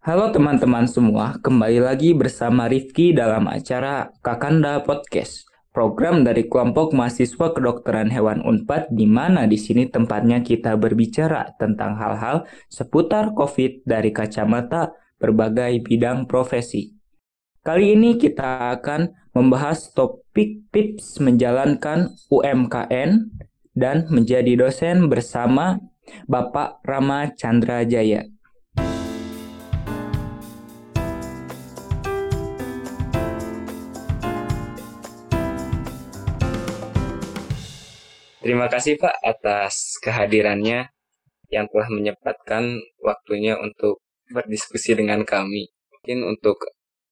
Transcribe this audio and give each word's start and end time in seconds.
Halo 0.00 0.32
teman-teman 0.32 0.88
semua, 0.88 1.36
kembali 1.44 1.84
lagi 1.84 2.16
bersama 2.16 2.72
Rifki 2.72 3.12
dalam 3.12 3.44
acara 3.44 4.08
Kakanda 4.24 4.80
Podcast, 4.80 5.44
program 5.76 6.24
dari 6.24 6.48
kelompok 6.48 6.96
mahasiswa 6.96 7.52
kedokteran 7.52 8.08
hewan 8.08 8.40
Unpad 8.40 8.96
di 8.96 9.04
mana 9.04 9.44
di 9.44 9.60
sini 9.60 9.92
tempatnya 9.92 10.40
kita 10.40 10.80
berbicara 10.80 11.52
tentang 11.60 12.00
hal-hal 12.00 12.48
seputar 12.72 13.36
COVID 13.36 13.84
dari 13.84 14.08
kacamata 14.08 14.96
berbagai 15.20 15.84
bidang 15.84 16.24
profesi. 16.24 16.96
Kali 17.60 17.92
ini 17.92 18.16
kita 18.16 18.72
akan 18.80 19.12
membahas 19.36 19.92
topik 19.92 20.64
tips 20.72 21.20
menjalankan 21.20 22.16
UMKN 22.32 23.28
dan 23.76 24.08
menjadi 24.08 24.64
dosen 24.64 25.12
bersama 25.12 25.76
Bapak 26.24 26.80
Rama 26.88 27.36
Chandra 27.36 27.84
Jaya. 27.84 28.39
Terima 38.50 38.66
kasih 38.66 38.98
Pak 38.98 39.14
atas 39.22 39.94
kehadirannya 40.02 40.90
yang 41.54 41.70
telah 41.70 41.86
menyempatkan 41.86 42.82
waktunya 42.98 43.54
untuk 43.54 44.02
berdiskusi 44.26 44.98
dengan 44.98 45.22
kami. 45.22 45.70
Mungkin 45.94 46.34
untuk 46.34 46.58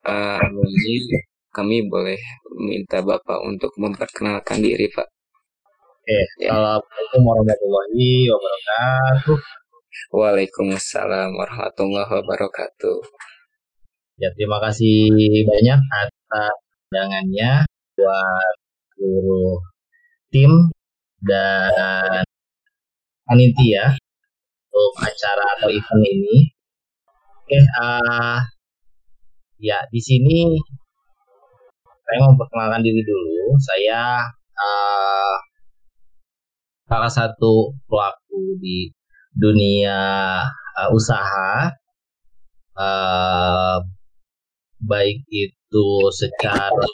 uh, 0.02 0.42
ini 0.50 1.22
kami 1.54 1.86
boleh 1.86 2.18
minta 2.58 3.06
Bapak 3.06 3.38
untuk 3.46 3.70
memperkenalkan 3.78 4.58
diri 4.58 4.90
Pak. 4.90 5.06
Oke, 5.06 6.18
ya. 6.42 6.58
Assalamualaikum 6.58 7.22
warahmatullahi 7.22 8.10
wabarakatuh. 8.34 9.38
Waalaikumsalam 10.18 11.38
warahmatullahi 11.38 12.10
wabarakatuh. 12.18 12.98
Ya, 14.18 14.34
terima 14.34 14.58
kasih 14.58 15.06
banyak 15.46 15.78
atas 15.86 16.54
undangannya 16.90 17.62
buat 17.94 18.54
seluruh 18.98 19.62
tim 20.34 20.74
dan 21.22 22.22
panitia 23.26 23.98
untuk 24.70 24.92
acara 25.02 25.44
atau 25.58 25.68
event 25.68 26.02
ini. 26.06 26.36
Oke, 27.44 27.58
uh, 27.58 28.38
ya 29.58 29.78
di 29.90 30.00
sini 30.00 30.54
saya 32.08 32.18
mau 32.24 32.36
perkenalkan 32.40 32.80
diri 32.80 33.02
dulu. 33.04 33.56
Saya 33.60 34.24
uh, 34.56 35.36
salah 36.88 37.12
satu 37.12 37.76
pelaku 37.84 38.56
di 38.64 38.88
dunia 39.36 40.00
uh, 40.80 40.88
usaha, 40.96 41.68
uh, 42.80 43.76
baik 44.80 45.20
itu 45.28 45.88
secara 46.16 46.86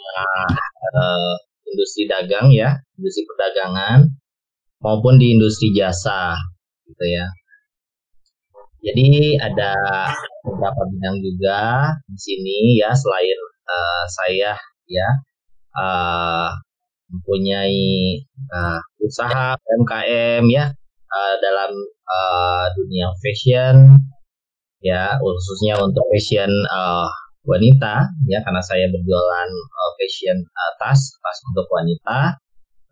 uh, 0.98 1.34
industri 1.74 2.06
dagang 2.06 2.54
ya, 2.54 2.78
industri 2.96 3.26
perdagangan 3.26 4.06
maupun 4.80 5.18
di 5.18 5.34
industri 5.34 5.74
jasa 5.74 6.38
gitu 6.86 7.04
ya. 7.04 7.26
Jadi 8.84 9.40
ada 9.40 9.72
beberapa 10.44 10.82
bidang 10.92 11.16
juga 11.24 11.88
di 12.04 12.18
sini 12.20 12.58
ya 12.76 12.92
selain 12.92 13.38
uh, 13.64 14.04
saya 14.12 14.52
ya 14.84 15.08
uh, 15.72 16.52
mempunyai 17.08 18.20
uh, 18.52 18.80
usaha 19.00 19.56
UMKM 19.56 20.44
ya 20.52 20.68
uh, 21.08 21.34
dalam 21.40 21.72
uh, 22.04 22.66
dunia 22.76 23.08
fashion 23.24 23.96
ya 24.84 25.16
khususnya 25.16 25.80
untuk 25.80 26.04
fashion 26.12 26.52
uh, 26.68 27.08
wanita 27.44 28.08
ya 28.28 28.40
karena 28.40 28.62
saya 28.64 28.88
berjualan 28.88 29.50
uh, 29.52 29.90
fashion 30.00 30.38
uh, 30.44 30.72
tas 30.80 31.00
tas 31.20 31.38
untuk 31.52 31.68
wanita. 31.68 32.40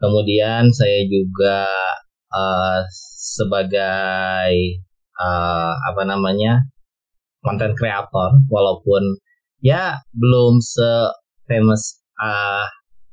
Kemudian 0.02 0.74
saya 0.74 1.06
juga 1.06 1.68
uh, 2.34 2.80
sebagai 3.22 4.52
uh, 5.16 5.72
apa 5.88 6.02
namanya 6.04 6.66
konten 7.42 7.74
kreator 7.78 8.38
walaupun 8.50 9.18
ya 9.62 9.98
belum 10.14 10.58
se 10.58 11.10
famous 11.46 12.02
uh, 12.18 12.66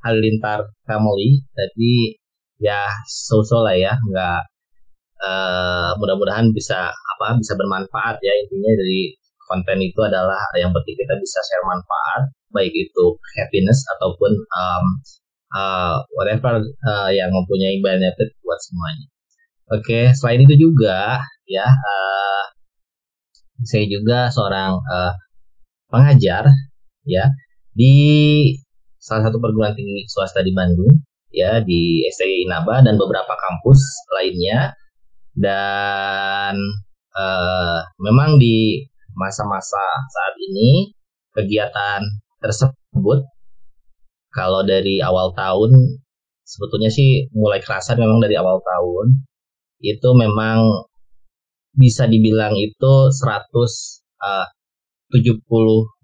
Halilintar 0.06 0.64
Family 0.88 1.44
tapi 1.54 2.16
ya 2.60 2.90
so-so 3.08 3.64
lah 3.64 3.76
ya 3.76 3.96
nggak 3.96 4.42
uh, 5.24 5.90
mudah-mudahan 6.00 6.52
bisa 6.56 6.92
apa 6.92 7.38
bisa 7.40 7.54
bermanfaat 7.56 8.20
ya 8.24 8.34
intinya 8.46 8.72
dari 8.80 9.16
konten 9.50 9.82
itu 9.82 10.00
adalah 10.06 10.38
yang 10.56 10.70
penting 10.70 10.96
kita 10.96 11.18
bisa 11.18 11.40
share 11.42 11.66
manfaat 11.66 12.30
baik 12.54 12.74
itu 12.74 13.06
happiness 13.38 13.82
ataupun 13.98 14.32
um, 14.34 14.86
uh, 15.54 15.98
whatever 16.18 16.62
uh, 16.62 17.10
yang 17.10 17.30
mempunyai 17.34 17.82
benefit 17.82 18.30
buat 18.46 18.60
semuanya. 18.62 19.08
Oke, 19.70 19.86
okay, 19.86 20.04
selain 20.18 20.42
itu 20.46 20.56
juga 20.58 21.22
ya 21.46 21.66
uh, 21.66 22.44
saya 23.66 23.86
juga 23.86 24.30
seorang 24.34 24.82
uh, 24.82 25.14
pengajar 25.90 26.50
ya 27.06 27.26
di 27.74 27.94
salah 29.02 29.30
satu 29.30 29.42
perguruan 29.42 29.74
tinggi 29.74 30.06
swasta 30.10 30.46
di 30.46 30.54
Bandung 30.54 31.02
ya 31.30 31.62
di 31.62 32.06
STI 32.10 32.50
Inaba 32.50 32.82
dan 32.82 32.98
beberapa 32.98 33.34
kampus 33.34 33.82
lainnya 34.18 34.74
dan 35.38 36.58
uh, 37.14 37.80
memang 38.02 38.42
di 38.42 38.86
masa-masa 39.20 39.84
saat 40.08 40.36
ini 40.40 40.96
kegiatan 41.36 42.00
tersebut 42.40 43.28
kalau 44.32 44.64
dari 44.64 45.04
awal 45.04 45.36
tahun 45.36 46.00
sebetulnya 46.48 46.90
sih 46.90 47.28
mulai 47.36 47.60
kerasa 47.60 48.00
memang 48.00 48.24
dari 48.24 48.40
awal 48.40 48.64
tahun 48.64 49.28
itu 49.84 50.10
memang 50.16 50.90
bisa 51.76 52.10
dibilang 52.10 52.58
itu 52.58 52.94
170 53.14 53.22
uh, 54.20 54.48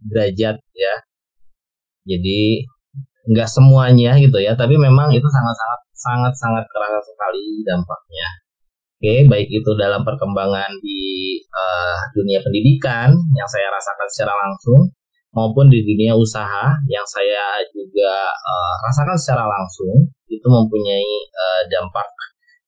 derajat 0.05 0.55
ya. 0.61 0.95
Jadi 2.05 2.63
nggak 3.25 3.49
semuanya 3.49 4.21
gitu 4.21 4.37
ya, 4.37 4.53
tapi 4.53 4.77
memang 4.77 5.09
itu 5.11 5.25
sangat-sangat 5.25 5.79
sangat-sangat 5.97 6.63
kerasa 6.69 6.99
sekali 7.01 7.65
dampaknya. 7.65 8.29
Oke, 8.95 9.28
baik 9.28 9.50
itu 9.51 9.72
dalam 9.75 10.07
perkembangan 10.07 10.72
di 10.79 11.03
uh, 11.51 12.00
dunia 12.16 12.39
pendidikan 12.39 13.11
yang 13.35 13.50
saya 13.51 13.67
rasakan 13.67 14.07
secara 14.07 14.33
langsung 14.33 14.88
maupun 15.35 15.67
di 15.67 15.83
dunia 15.83 16.16
usaha 16.16 16.72
yang 16.88 17.03
saya 17.03 17.59
juga 17.75 18.31
uh, 18.31 18.75
rasakan 18.88 19.19
secara 19.19 19.44
langsung 19.51 20.07
itu 20.31 20.47
mempunyai 20.47 21.11
uh, 21.35 21.61
dampak 21.67 22.07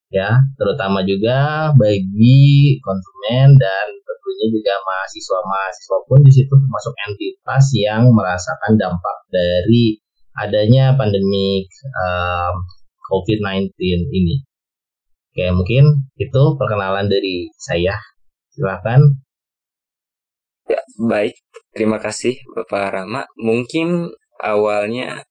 ya 0.07 0.39
terutama 0.55 1.03
juga 1.03 1.71
bagi 1.75 2.79
konsumen 2.79 3.55
dan 3.59 3.87
tentunya 4.07 4.47
juga 4.51 4.73
mahasiswa-mahasiswa 4.83 5.97
pun 6.07 6.19
di 6.23 6.31
situ 6.31 6.51
termasuk 6.51 6.93
entitas 7.07 7.65
yang 7.75 8.07
merasakan 8.11 8.75
dampak 8.79 9.17
dari 9.31 9.99
adanya 10.37 10.93
pandemi 10.95 11.65
um, 11.97 12.55
COVID-19 13.07 13.71
ini. 14.11 14.43
Oke, 15.37 15.53
mungkin 15.53 16.09
itu 16.17 16.43
perkenalan 16.57 17.05
dari 17.05 17.45
saya. 17.61 17.93
Silakan. 18.49 19.21
Ya, 20.65 20.81
baik. 20.97 21.37
Terima 21.77 22.01
kasih 22.01 22.41
Bapak 22.57 22.89
Rama. 22.89 23.21
Mungkin 23.37 24.17
awalnya 24.41 25.29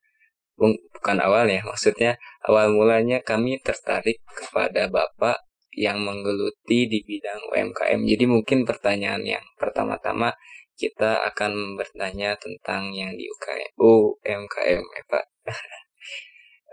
bukan 0.55 1.19
awalnya, 1.19 1.67
maksudnya 1.67 2.23
awal 2.47 2.71
mulanya 2.71 3.19
kami 3.19 3.59
tertarik 3.59 4.23
kepada 4.31 4.87
Bapak 4.87 5.43
yang 5.75 5.99
menggeluti 6.07 6.87
di 6.87 7.03
bidang 7.03 7.43
UMKM. 7.51 8.07
Jadi 8.07 8.25
mungkin 8.31 8.63
pertanyaan 8.63 9.27
yang 9.27 9.43
pertama-tama 9.59 10.31
kita 10.79 11.19
akan 11.35 11.75
bertanya 11.75 12.39
tentang 12.39 12.95
yang 12.95 13.11
di 13.11 13.27
UKM, 13.27 13.75
UMKM 13.75 14.83
ya 14.87 15.03
Pak. 15.11 15.25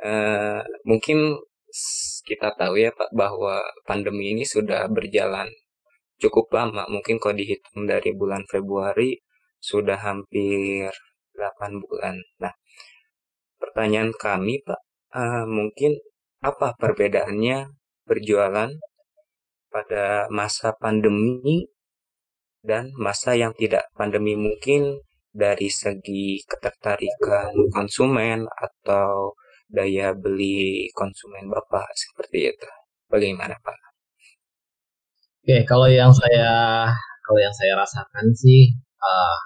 uh, 0.05 0.61
mungkin 0.93 1.33
kita 2.23 2.53
tahu 2.55 2.79
ya 2.79 2.93
Pak 2.93 3.11
bahwa 3.11 3.59
pandemi 3.83 4.31
ini 4.31 4.45
sudah 4.45 4.85
berjalan 4.87 5.49
cukup 6.21 6.53
lama. 6.53 6.85
Mungkin 6.87 7.17
kalau 7.19 7.35
dihitung 7.35 7.89
dari 7.89 8.13
bulan 8.13 8.45
Februari 8.47 9.17
sudah 9.59 9.97
hampir 9.99 10.91
8 11.35 11.81
bulan. 11.81 12.15
Nah, 12.39 12.53
pertanyaan 13.57 14.13
kami 14.13 14.61
Pak, 14.61 14.81
uh, 15.17 15.45
mungkin 15.49 15.97
apa 16.43 16.75
perbedaannya 16.75 17.71
berjualan 18.03 18.71
pada 19.71 20.27
masa 20.29 20.75
pandemi 20.75 21.65
dan 22.61 22.91
masa 22.95 23.33
yang 23.33 23.55
tidak 23.57 23.89
pandemi 23.97 24.37
mungkin 24.37 25.01
dari 25.33 25.67
segi 25.67 26.45
ketertarikan 26.45 27.51
konsumen 27.73 28.45
atau 28.45 29.33
daya 29.69 30.13
beli 30.15 30.89
konsumen 30.93 31.49
Bapak 31.49 31.87
seperti 31.95 32.53
itu. 32.53 32.69
Bagaimana 33.09 33.55
Pak? 33.61 33.77
Oke, 35.43 35.67
kalau 35.67 35.91
yang 35.91 36.15
saya 36.15 36.87
kalau 37.23 37.39
yang 37.39 37.51
saya 37.51 37.75
rasakan 37.75 38.31
sih 38.31 38.71
uh, 39.03 39.37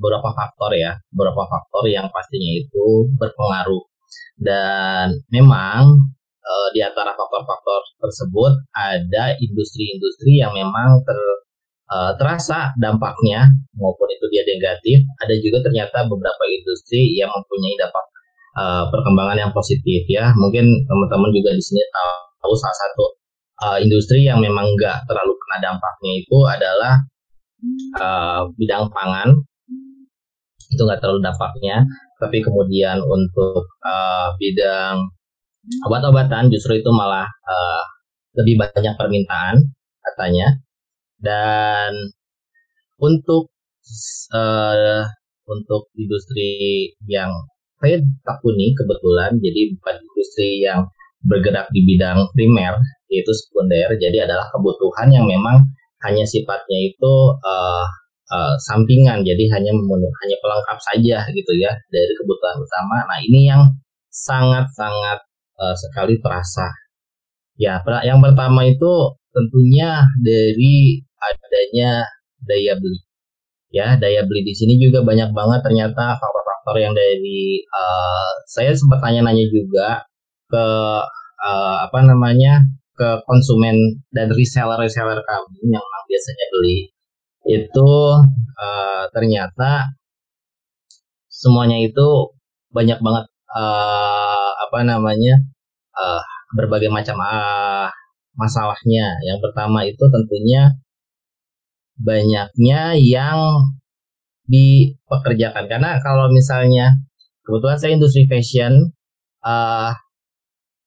beberapa 0.00 0.32
faktor 0.32 0.72
ya, 0.76 0.96
beberapa 1.12 1.44
faktor 1.44 1.92
yang 1.92 2.08
pastinya 2.08 2.52
itu 2.56 3.12
berpengaruh. 3.20 3.84
Dan 4.40 5.20
memang 5.28 5.92
uh, 6.40 6.68
di 6.72 6.80
antara 6.80 7.12
faktor-faktor 7.12 7.80
tersebut 8.00 8.52
ada 8.74 9.36
industri-industri 9.38 10.40
yang 10.40 10.56
memang 10.56 11.04
ter, 11.04 11.20
uh, 11.92 12.12
terasa 12.16 12.72
dampaknya 12.80 13.52
maupun 13.76 14.08
itu 14.08 14.24
dia 14.32 14.42
negatif. 14.48 15.04
Ada 15.20 15.36
juga 15.40 15.68
ternyata 15.68 16.08
beberapa 16.08 16.44
industri 16.48 17.12
yang 17.16 17.28
mempunyai 17.28 17.76
dampak 17.76 18.04
uh, 18.56 18.84
perkembangan 18.88 19.36
yang 19.38 19.52
positif 19.52 20.04
ya. 20.08 20.32
Mungkin 20.36 20.64
teman-teman 20.88 21.30
juga 21.32 21.50
di 21.56 21.62
sini 21.62 21.82
tahu, 21.92 22.10
tahu 22.42 22.54
salah 22.58 22.76
satu 22.76 23.04
uh, 23.64 23.78
industri 23.80 24.26
yang 24.26 24.40
memang 24.40 24.66
nggak 24.76 25.04
terlalu 25.08 25.32
kena 25.36 25.58
dampaknya 25.72 26.12
itu 26.18 26.36
adalah 26.48 26.94
uh, 28.00 28.40
bidang 28.56 28.88
pangan. 28.92 29.28
Itu 30.72 30.82
nggak 30.88 31.00
terlalu 31.04 31.20
dampaknya. 31.24 31.84
Tapi 32.22 32.38
kemudian 32.38 33.02
untuk 33.02 33.66
uh, 33.82 34.32
bidang 34.38 35.02
obat-obatan 35.86 36.50
justru 36.50 36.78
itu 36.82 36.90
malah 36.94 37.26
uh, 37.26 37.82
lebih 38.38 38.62
banyak 38.62 38.94
permintaan 38.96 39.58
katanya. 40.02 40.58
Dan 41.22 41.94
untuk 42.98 43.50
uh, 44.34 45.06
untuk 45.46 45.90
industri 45.98 46.90
yang 47.06 47.30
saya 47.82 47.98
takuni 48.22 48.70
kebetulan 48.78 49.34
jadi 49.42 49.74
bukan 49.74 49.96
industri 50.06 50.62
yang 50.62 50.86
bergerak 51.26 51.66
di 51.74 51.82
bidang 51.82 52.30
primer 52.34 52.78
yaitu 53.10 53.32
sekunder. 53.34 53.92
Jadi 53.98 54.22
adalah 54.22 54.48
kebutuhan 54.54 55.12
yang 55.12 55.26
memang 55.28 55.66
hanya 56.06 56.24
sifatnya 56.26 56.78
itu 56.94 57.12
uh, 57.42 57.86
uh, 58.32 58.54
sampingan. 58.70 59.22
Jadi 59.22 59.50
hanya 59.52 59.72
hanya 59.74 60.36
pelengkap 60.40 60.78
saja 60.80 61.18
gitu 61.30 61.52
ya 61.58 61.74
dari 61.92 62.12
kebutuhan 62.22 62.56
utama. 62.62 62.96
Nah 63.06 63.18
ini 63.22 63.50
yang 63.50 63.62
sangat 64.08 64.70
sangat 64.72 65.18
uh, 65.60 65.76
sekali 65.76 66.16
terasa. 66.22 66.66
Ya 67.60 67.82
yang 68.02 68.18
pertama 68.24 68.64
itu 68.64 69.14
tentunya 69.34 70.02
dari 70.24 71.04
adanya 71.20 72.08
daya 72.42 72.74
beli. 72.80 73.00
Ya 73.72 73.96
daya 74.00 74.24
beli 74.24 74.42
di 74.48 74.54
sini 74.56 74.80
juga 74.80 75.04
banyak 75.04 75.30
banget. 75.36 75.60
Ternyata 75.62 76.16
faktor-faktor 76.62 76.76
yang 76.78 76.94
dari 76.94 77.58
uh, 77.74 78.30
saya 78.46 78.70
sempat 78.70 79.02
tanya-nanya 79.02 79.46
juga 79.50 80.06
ke 80.46 80.66
uh, 81.42 81.76
apa 81.82 81.98
namanya 82.06 82.62
ke 82.94 83.18
konsumen 83.26 83.74
dan 84.14 84.30
reseller-reseller 84.30 85.18
kami 85.26 85.58
yang 85.74 85.82
biasanya 86.06 86.46
beli 86.54 86.80
itu 87.50 87.90
uh, 88.62 89.04
ternyata 89.10 89.90
semuanya 91.26 91.82
itu 91.82 92.30
banyak 92.70 92.98
banget 93.02 93.26
uh, 93.50 94.50
apa 94.62 94.78
namanya 94.86 95.34
uh, 95.98 96.22
berbagai 96.54 96.92
macam 96.92 97.18
uh, 97.18 97.90
masalahnya. 98.38 99.18
Yang 99.26 99.38
pertama 99.50 99.82
itu 99.88 100.04
tentunya 100.06 100.78
banyaknya 101.98 102.94
yang 103.00 103.40
dipekerjakan 104.50 105.70
karena 105.70 105.98
kalau 106.02 106.30
misalnya 106.30 106.98
kebetulan 107.46 107.78
saya 107.78 107.92
industri 107.94 108.26
fashion 108.26 108.94
uh, 109.42 109.92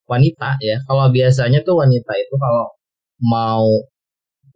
wanita 0.10 0.58
ya. 0.62 0.78
Kalau 0.86 1.10
biasanya 1.12 1.62
tuh 1.66 1.76
wanita 1.82 2.12
itu 2.16 2.36
kalau 2.38 2.66
mau 3.22 3.66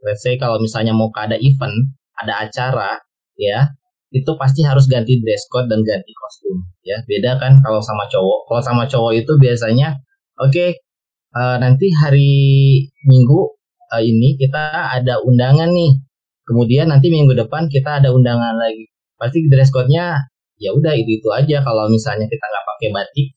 let's 0.06 0.24
say 0.24 0.40
kalau 0.40 0.62
misalnya 0.62 0.96
mau 0.96 1.12
ada 1.18 1.36
event, 1.36 1.75
ada 2.24 2.48
acara 2.48 3.01
ya, 3.36 3.68
itu 4.16 4.31
pasti 4.40 4.63
harus 4.63 4.88
ganti 4.88 5.19
dress 5.22 5.46
code 5.51 5.68
dan 5.68 5.81
ganti 5.84 6.12
kostum 6.16 6.57
ya. 6.86 7.01
Beda 7.06 7.38
kan 7.42 7.60
kalau 7.62 7.81
sama 7.84 8.07
cowok. 8.07 8.48
Kalau 8.50 8.62
sama 8.63 8.84
cowok 8.88 9.13
itu 9.18 9.31
biasanya 9.38 9.98
oke 10.40 10.54
okay, 10.54 10.69
uh, 11.36 11.56
eh, 11.56 11.57
nanti 11.62 11.88
hari 11.94 12.31
Minggu 13.10 13.40
uh, 13.92 14.01
ini 14.01 14.38
kita 14.40 14.96
ada 14.96 15.19
undangan 15.25 15.69
nih. 15.74 15.94
Kemudian 16.50 16.90
nanti 16.90 17.13
minggu 17.13 17.38
depan 17.38 17.69
kita 17.69 18.01
ada 18.01 18.10
undangan 18.10 18.57
lagi. 18.57 18.90
Pasti 19.22 19.46
dress 19.46 19.69
code-nya 19.69 20.18
ya 20.57 20.74
udah 20.74 20.98
itu 20.98 21.22
itu 21.22 21.30
aja. 21.30 21.62
Kalau 21.62 21.86
misalnya 21.94 22.25
kita 22.25 22.42
nggak 22.42 22.66
pakai 22.66 22.90
batik 22.90 23.30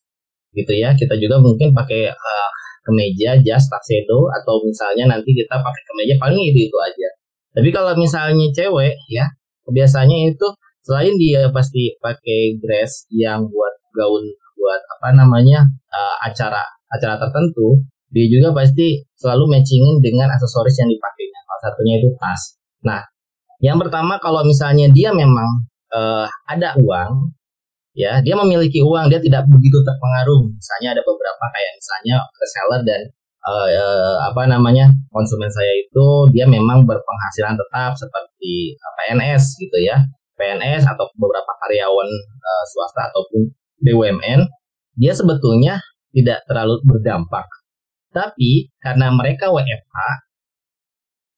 gitu 0.52 0.72
ya 0.76 0.92
kita 0.92 1.16
juga 1.16 1.40
mungkin 1.40 1.72
pakai 1.72 2.12
uh, 2.12 2.50
kemeja 2.84 3.40
jas 3.40 3.64
tuxedo 3.72 4.28
atau 4.36 4.60
misalnya 4.68 5.16
nanti 5.16 5.32
kita 5.32 5.56
pakai 5.60 5.82
kemeja 5.92 6.14
paling 6.20 6.40
itu 6.40 6.68
itu 6.68 6.78
aja. 6.80 7.08
Tapi 7.52 7.68
kalau 7.68 7.92
misalnya 7.96 8.48
cewek 8.56 8.96
ya 9.12 9.28
biasanya 9.68 10.32
itu 10.32 10.46
selain 10.82 11.14
dia 11.20 11.48
pasti 11.52 11.94
pakai 12.00 12.58
dress 12.60 13.06
yang 13.12 13.48
buat 13.48 13.74
gaun 13.96 14.24
buat 14.56 14.80
apa 14.98 15.08
namanya 15.20 15.68
uh, 15.92 16.16
acara 16.24 16.64
acara 16.92 17.16
tertentu 17.20 17.82
dia 18.12 18.28
juga 18.28 18.52
pasti 18.52 19.00
selalu 19.16 19.56
matchingin 19.56 20.04
dengan 20.04 20.28
aksesoris 20.28 20.76
yang 20.76 20.90
dipakainya. 20.92 21.40
Salah 21.48 21.60
satunya 21.64 21.94
itu 21.96 22.08
tas 22.20 22.42
nah 22.82 23.02
yang 23.62 23.78
pertama 23.78 24.18
kalau 24.18 24.42
misalnya 24.42 24.90
dia 24.90 25.14
memang 25.14 25.46
uh, 25.94 26.26
ada 26.50 26.74
uang 26.82 27.30
ya 27.92 28.24
dia 28.24 28.34
memiliki 28.36 28.80
uang 28.80 29.12
dia 29.12 29.20
tidak 29.20 29.46
begitu 29.48 29.78
terpengaruh. 29.84 30.48
Misalnya 30.50 30.98
ada 30.98 31.02
beberapa 31.04 31.44
kayak 31.52 31.72
misalnya 31.78 32.16
reseller 32.40 32.80
dan 32.82 33.00
uh, 33.44 33.68
uh, 33.68 34.16
apa 34.32 34.42
namanya 34.48 34.90
konsumen 35.12 35.52
saya 35.52 35.72
itu 35.78 36.06
dia 36.32 36.48
memang 36.48 36.88
berpenghasilan 36.88 37.54
tetap 37.54 37.94
seperti 37.94 38.76
PNS 38.98 39.44
gitu 39.60 39.78
ya. 39.78 40.02
PNS 40.40 40.88
atau 40.88 41.06
beberapa 41.20 41.52
karyawan 41.62 42.08
uh, 42.42 42.64
swasta 42.74 43.12
ataupun 43.12 43.52
BUMN 43.84 44.42
dia 44.98 45.12
sebetulnya 45.14 45.78
tidak 46.12 46.42
terlalu 46.48 46.80
berdampak. 46.82 47.46
Tapi 48.12 48.68
karena 48.82 49.08
mereka 49.14 49.48
WFH 49.48 49.96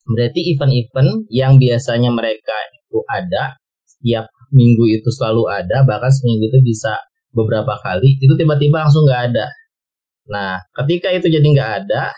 berarti 0.05 0.41
event-event 0.53 1.29
yang 1.33 1.57
biasanya 1.57 2.13
mereka 2.13 2.53
itu 2.77 3.01
ada 3.09 3.57
setiap 3.89 4.29
minggu 4.53 4.85
itu 4.93 5.09
selalu 5.09 5.49
ada 5.49 5.83
bahkan 5.89 6.13
seminggu 6.13 6.53
itu 6.53 6.61
bisa 6.61 6.93
beberapa 7.33 7.75
kali 7.81 8.21
itu 8.21 8.33
tiba-tiba 8.37 8.85
langsung 8.85 9.09
nggak 9.09 9.33
ada. 9.33 9.47
Nah 10.29 10.61
ketika 10.85 11.09
itu 11.11 11.27
jadi 11.33 11.43
nggak 11.45 11.73
ada 11.85 12.13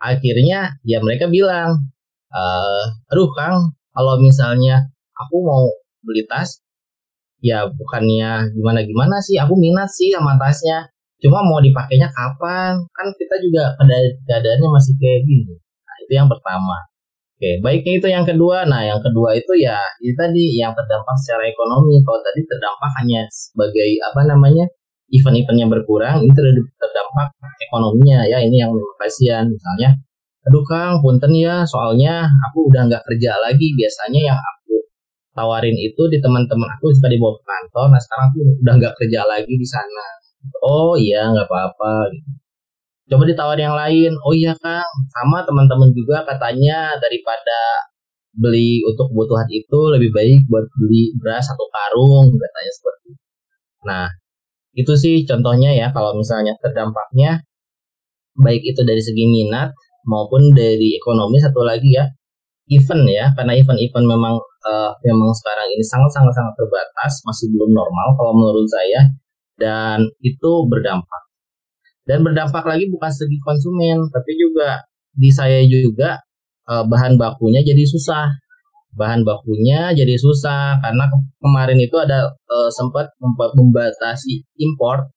akhirnya 0.00 0.78
ya 0.86 0.98
mereka 1.02 1.26
bilang 1.26 1.90
e, 2.30 2.42
aduh 3.10 3.30
kang 3.34 3.74
kalau 3.92 4.22
misalnya 4.22 4.86
aku 5.18 5.36
mau 5.42 5.66
beli 6.06 6.24
tas 6.30 6.62
ya 7.42 7.66
bukannya 7.68 8.54
gimana 8.54 8.80
gimana 8.86 9.16
sih 9.20 9.36
aku 9.36 9.58
minat 9.58 9.90
sih 9.90 10.14
sama 10.14 10.38
tasnya. 10.38 10.88
Cuma 11.16 11.40
mau 11.40 11.64
dipakainya 11.64 12.12
kapan? 12.12 12.76
Kan 12.92 13.06
kita 13.16 13.40
juga 13.40 13.72
keadaannya 14.28 14.68
masih 14.68 14.94
kayak 15.00 15.24
gini. 15.24 15.56
Nah, 15.56 15.96
itu 16.04 16.12
yang 16.12 16.28
pertama 16.28 16.76
Oke, 17.36 17.60
baiknya 17.60 17.92
itu 18.00 18.08
yang 18.08 18.24
kedua. 18.24 18.64
Nah, 18.64 18.80
yang 18.88 19.00
kedua 19.04 19.36
itu 19.36 19.52
ya 19.60 19.76
itu 20.00 20.16
tadi 20.16 20.56
yang 20.56 20.72
terdampak 20.72 21.16
secara 21.20 21.44
ekonomi. 21.44 22.00
Kalau 22.00 22.20
tadi 22.24 22.40
terdampak 22.48 22.90
hanya 23.04 23.28
sebagai 23.28 23.88
apa 24.08 24.24
namanya 24.24 24.64
event-event 25.12 25.58
yang 25.60 25.68
berkurang, 25.68 26.24
ini 26.24 26.32
terdampak 26.80 27.28
ekonominya 27.68 28.24
ya. 28.24 28.40
Ini 28.40 28.56
yang 28.64 28.72
kasihan. 28.96 29.44
Misalnya, 29.52 30.00
aduh 30.48 30.64
Kang, 30.64 31.04
punten 31.04 31.32
ya, 31.36 31.68
soalnya 31.68 32.24
aku 32.48 32.72
udah 32.72 32.88
nggak 32.88 33.04
kerja 33.04 33.36
lagi. 33.44 33.68
Biasanya 33.76 34.20
yang 34.32 34.38
aku 34.40 34.74
tawarin 35.36 35.76
itu 35.76 36.02
di 36.08 36.16
teman-teman 36.24 36.68
aku 36.80 36.88
suka 36.96 37.12
dibawa 37.12 37.36
ke 37.36 37.44
kantor. 37.44 37.86
Nah, 37.92 38.00
sekarang 38.00 38.24
aku 38.32 38.38
udah 38.64 38.74
nggak 38.80 38.94
kerja 38.96 39.20
lagi 39.28 39.52
di 39.52 39.68
sana. 39.68 40.06
Oh 40.64 40.96
iya, 40.96 41.28
nggak 41.36 41.52
apa-apa. 41.52 42.16
Gitu 42.16 42.45
coba 43.10 43.22
ditawar 43.28 43.58
yang 43.58 43.74
lain. 43.74 44.12
Oh 44.26 44.34
iya 44.34 44.54
kang. 44.58 44.92
Sama 45.14 45.42
teman-teman 45.46 45.90
juga 45.94 46.26
katanya 46.26 46.98
daripada 46.98 47.86
beli 48.36 48.84
untuk 48.84 49.08
kebutuhan 49.10 49.48
itu 49.48 49.78
lebih 49.96 50.10
baik 50.12 50.40
buat 50.52 50.66
beli 50.76 51.16
beras 51.16 51.48
satu 51.48 51.64
karung 51.72 52.28
katanya 52.36 52.72
seperti 52.76 53.06
itu. 53.16 53.24
Nah 53.88 54.06
itu 54.76 54.92
sih 54.92 55.16
contohnya 55.24 55.72
ya 55.72 55.88
kalau 55.96 56.12
misalnya 56.20 56.52
terdampaknya 56.60 57.40
baik 58.36 58.60
itu 58.60 58.84
dari 58.84 59.00
segi 59.00 59.24
minat 59.24 59.72
maupun 60.04 60.52
dari 60.52 61.00
ekonomi 61.00 61.40
satu 61.40 61.64
lagi 61.64 61.96
ya 61.96 62.04
event 62.68 63.04
ya 63.08 63.32
karena 63.38 63.56
event-event 63.56 64.06
memang 64.06 64.34
uh, 64.68 64.92
memang 65.06 65.30
sekarang 65.32 65.66
ini 65.72 65.84
sangat 65.86 66.10
sangat 66.12 66.34
sangat 66.36 66.54
terbatas 66.60 67.12
masih 67.24 67.46
belum 67.56 67.70
normal 67.72 68.08
kalau 68.20 68.32
menurut 68.36 68.68
saya 68.68 69.00
dan 69.56 70.04
itu 70.20 70.50
berdampak 70.68 71.22
dan 72.06 72.22
berdampak 72.22 72.62
lagi 72.62 72.86
bukan 72.86 73.10
segi 73.10 73.38
konsumen 73.42 74.06
tapi 74.14 74.32
juga 74.38 74.86
di 75.10 75.30
saya 75.34 75.66
juga 75.66 76.22
eh, 76.70 76.84
bahan 76.86 77.18
bakunya 77.18 77.60
jadi 77.66 77.82
susah. 77.82 78.30
Bahan 78.96 79.28
bakunya 79.28 79.92
jadi 79.92 80.16
susah 80.16 80.80
karena 80.80 81.04
ke 81.12 81.16
kemarin 81.44 81.76
itu 81.76 81.92
ada 82.00 82.32
uh, 82.32 82.70
sempat 82.72 83.12
membatasi 83.28 84.40
impor 84.56 85.12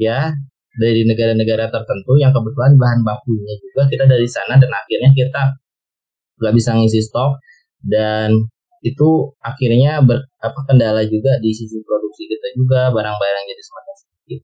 ya 0.00 0.32
dari 0.80 1.04
negara-negara 1.04 1.68
tertentu 1.68 2.16
yang 2.16 2.32
kebetulan 2.32 2.80
bahan 2.80 3.04
bakunya 3.04 3.52
juga 3.60 3.84
kita 3.84 4.08
dari 4.08 4.24
sana 4.24 4.56
dan 4.56 4.72
akhirnya 4.72 5.12
kita 5.12 5.60
nggak 6.40 6.54
bisa 6.56 6.72
ngisi 6.72 7.04
stok. 7.04 7.36
Dan 7.84 8.32
itu 8.80 9.36
akhirnya 9.44 10.00
ber, 10.00 10.24
apa 10.40 10.64
kendala 10.64 11.04
juga 11.04 11.36
di 11.44 11.52
sisi 11.52 11.84
produksi 11.84 12.32
kita 12.32 12.48
juga 12.56 12.88
barang-barang 12.96 13.44
jadi 13.44 13.60
semakin 13.60 13.94
sedikit. 14.00 14.40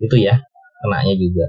Itu 0.00 0.16
ya 0.16 0.40
kenanya 0.84 1.14
juga. 1.16 1.46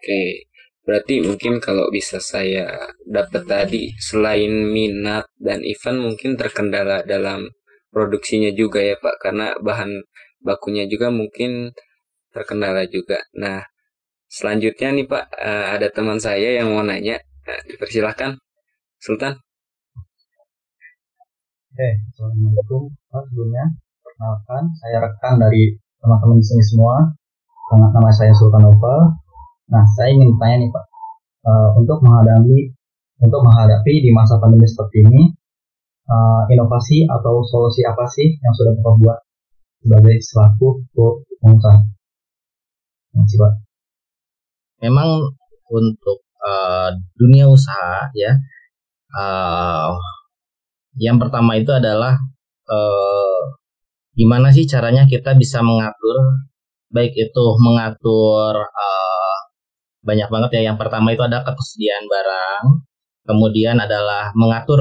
Oke 0.00 0.48
berarti 0.82 1.22
mungkin 1.22 1.62
kalau 1.62 1.86
bisa 1.94 2.18
saya 2.18 2.90
dapat 3.06 3.46
tadi 3.46 3.94
selain 4.02 4.50
minat 4.50 5.30
dan 5.38 5.62
event 5.62 6.10
mungkin 6.10 6.34
terkendala 6.34 7.06
dalam 7.06 7.46
produksinya 7.94 8.50
juga 8.56 8.82
ya 8.82 8.96
Pak. 8.98 9.16
Karena 9.22 9.54
bahan 9.60 10.02
bakunya 10.42 10.88
juga 10.90 11.12
mungkin 11.12 11.70
terkendala 12.34 12.88
juga. 12.88 13.20
Nah 13.38 13.62
selanjutnya 14.26 14.88
nih 14.96 15.06
Pak 15.06 15.24
eh, 15.38 15.66
ada 15.78 15.86
teman 15.92 16.18
saya 16.18 16.58
yang 16.58 16.72
mau 16.72 16.82
nanya. 16.82 17.20
Nah, 17.42 17.58
dipersilahkan 17.66 18.38
Sultan. 19.02 19.34
Oke, 21.72 21.88
Assalamualaikum. 22.12 22.86
Pak 23.10 23.22
sebelumnya. 23.26 23.64
Perkenalkan, 23.98 24.62
saya 24.78 24.96
rekan 25.02 25.34
dari 25.42 25.74
teman-teman 25.98 26.38
di 26.38 26.46
sini 26.46 26.64
semua. 26.68 26.96
Nama, 27.72 28.10
saya 28.12 28.36
Sultan 28.36 28.68
Nopal. 28.68 29.16
Nah, 29.72 29.84
saya 29.96 30.12
ingin 30.12 30.36
bertanya 30.36 30.56
nih 30.60 30.68
Pak, 30.68 30.84
uh, 31.48 31.68
untuk 31.80 32.04
menghadapi 32.04 32.76
untuk 33.24 33.40
menghadapi 33.40 33.92
di 34.04 34.10
masa 34.12 34.36
pandemi 34.36 34.68
seperti 34.68 35.08
ini, 35.08 35.32
uh, 36.10 36.44
inovasi 36.52 37.08
atau 37.08 37.40
solusi 37.48 37.80
apa 37.88 38.04
sih 38.12 38.28
yang 38.28 38.52
sudah 38.52 38.72
Bapak 38.76 38.94
buat 39.00 39.18
sebagai 39.80 40.16
selaku 40.20 40.68
pengusaha? 41.40 41.80
Terima 43.16 43.24
Pak. 43.40 43.52
Memang 44.84 45.08
untuk 45.72 46.28
uh, 46.44 46.92
dunia 47.16 47.48
usaha 47.48 48.12
ya, 48.12 48.36
uh, 49.16 49.96
yang 51.00 51.16
pertama 51.16 51.56
itu 51.56 51.72
adalah 51.72 52.20
eh, 52.68 53.40
gimana 54.12 54.52
sih 54.52 54.68
caranya 54.68 55.08
kita 55.08 55.32
bisa 55.40 55.64
mengatur 55.64 56.44
baik 56.92 57.12
itu 57.16 57.44
mengatur 57.58 58.54
eh, 58.60 59.36
banyak 60.04 60.28
banget 60.28 60.50
ya. 60.60 60.62
Yang 60.72 60.78
pertama 60.82 61.14
itu 61.14 61.22
ada 61.24 61.42
ketersediaan 61.46 62.04
barang, 62.06 62.64
kemudian 63.26 63.76
adalah 63.80 64.30
mengatur 64.36 64.80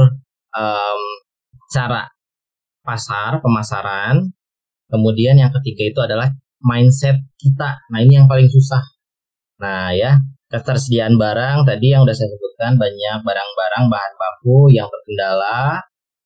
um, 0.54 1.02
cara 1.72 2.10
pasar 2.82 3.40
pemasaran, 3.40 4.34
kemudian 4.90 5.38
yang 5.40 5.54
ketiga 5.62 5.84
itu 5.88 6.00
adalah 6.02 6.28
mindset 6.62 7.18
kita. 7.40 7.80
Nah 7.94 8.00
ini 8.04 8.20
yang 8.22 8.28
paling 8.28 8.50
susah. 8.50 8.82
Nah 9.62 9.94
ya 9.94 10.18
ketersediaan 10.52 11.16
barang 11.16 11.64
tadi 11.64 11.96
yang 11.96 12.04
udah 12.04 12.12
saya 12.12 12.28
sebutkan 12.28 12.76
banyak 12.76 13.18
barang-barang 13.24 13.84
bahan 13.88 14.14
baku 14.20 14.68
yang 14.76 14.92
terkendala 14.92 15.80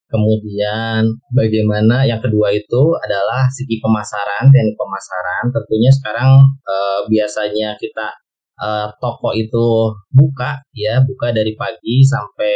Kemudian 0.05 1.01
bagaimana 1.33 2.05
yang 2.05 2.21
kedua 2.21 2.53
itu 2.53 2.81
adalah 3.01 3.49
segi 3.49 3.81
pemasaran, 3.81 4.53
teknik 4.53 4.77
pemasaran. 4.77 5.43
Tentunya 5.49 5.91
sekarang 5.97 6.29
eh, 6.61 6.99
biasanya 7.09 7.73
kita 7.81 8.07
eh, 8.61 8.87
toko 9.01 9.33
itu 9.33 9.97
buka 10.13 10.61
ya, 10.77 11.01
buka 11.01 11.33
dari 11.33 11.57
pagi 11.57 12.05
sampai 12.05 12.55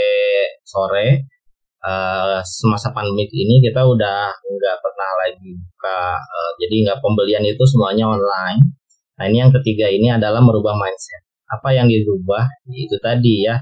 sore. 0.62 1.25
Eh, 1.79 2.39
semasa 2.46 2.94
pandemi 2.94 3.25
ini 3.32 3.63
kita 3.65 3.82
udah 3.82 4.20
nggak 4.29 4.77
pernah 4.84 5.12
lagi 5.25 5.50
buka, 5.58 6.01
eh, 6.22 6.51
jadi 6.62 6.75
nggak 6.86 7.00
pembelian 7.01 7.44
itu 7.50 7.63
semuanya 7.65 8.13
online. 8.13 8.62
Nah 9.18 9.25
ini 9.25 9.38
yang 9.41 9.51
ketiga 9.58 9.89
ini 9.89 10.13
adalah 10.13 10.39
merubah 10.44 10.77
mindset. 10.77 11.24
Apa 11.50 11.74
yang 11.74 11.89
dirubah? 11.89 12.46
Itu 12.70 13.01
tadi 13.01 13.48
ya, 13.48 13.58